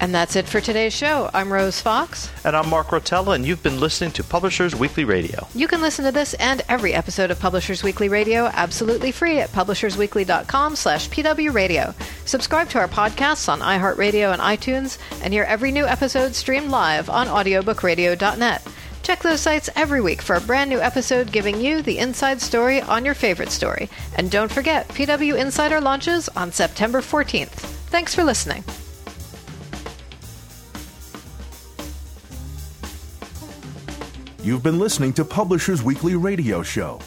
And 0.00 0.14
that's 0.14 0.34
it 0.34 0.48
for 0.48 0.62
today's 0.62 0.94
show. 0.94 1.28
I'm 1.34 1.52
Rose 1.52 1.78
Fox. 1.82 2.30
And 2.42 2.56
I'm 2.56 2.70
Mark 2.70 2.86
Rotella, 2.88 3.34
and 3.34 3.44
you've 3.44 3.62
been 3.62 3.78
listening 3.78 4.12
to 4.12 4.24
Publishers 4.24 4.74
Weekly 4.74 5.04
Radio. 5.04 5.46
You 5.54 5.68
can 5.68 5.82
listen 5.82 6.06
to 6.06 6.10
this 6.10 6.32
and 6.34 6.62
every 6.70 6.94
episode 6.94 7.30
of 7.30 7.38
Publishers 7.38 7.82
Weekly 7.82 8.08
Radio 8.08 8.46
absolutely 8.46 9.12
free 9.12 9.40
at 9.40 9.50
publishersweekly.com 9.50 10.74
slash 10.74 11.10
pwradio. 11.10 11.94
Subscribe 12.26 12.70
to 12.70 12.78
our 12.78 12.88
podcasts 12.88 13.46
on 13.50 13.60
iHeartRadio 13.60 14.32
and 14.32 14.40
iTunes, 14.40 14.96
and 15.22 15.34
hear 15.34 15.44
every 15.44 15.70
new 15.70 15.84
episode 15.84 16.34
streamed 16.34 16.70
live 16.70 17.10
on 17.10 17.26
audiobookradio.net. 17.26 18.66
Check 19.02 19.22
those 19.22 19.40
sites 19.40 19.68
every 19.76 20.00
week 20.00 20.22
for 20.22 20.36
a 20.36 20.40
brand 20.40 20.70
new 20.70 20.80
episode 20.80 21.30
giving 21.30 21.60
you 21.60 21.82
the 21.82 21.98
inside 21.98 22.40
story 22.40 22.80
on 22.80 23.04
your 23.04 23.14
favorite 23.14 23.50
story. 23.50 23.90
And 24.16 24.30
don't 24.30 24.50
forget, 24.50 24.88
PW 24.88 25.38
Insider 25.38 25.78
launches 25.80 26.30
on 26.30 26.52
September 26.52 27.02
14th. 27.02 27.48
Thanks 27.90 28.14
for 28.14 28.24
listening. 28.24 28.64
You've 34.42 34.62
been 34.62 34.78
listening 34.78 35.12
to 35.14 35.24
Publishers 35.24 35.82
Weekly 35.82 36.14
Radio 36.14 36.62
Show. 36.62 36.98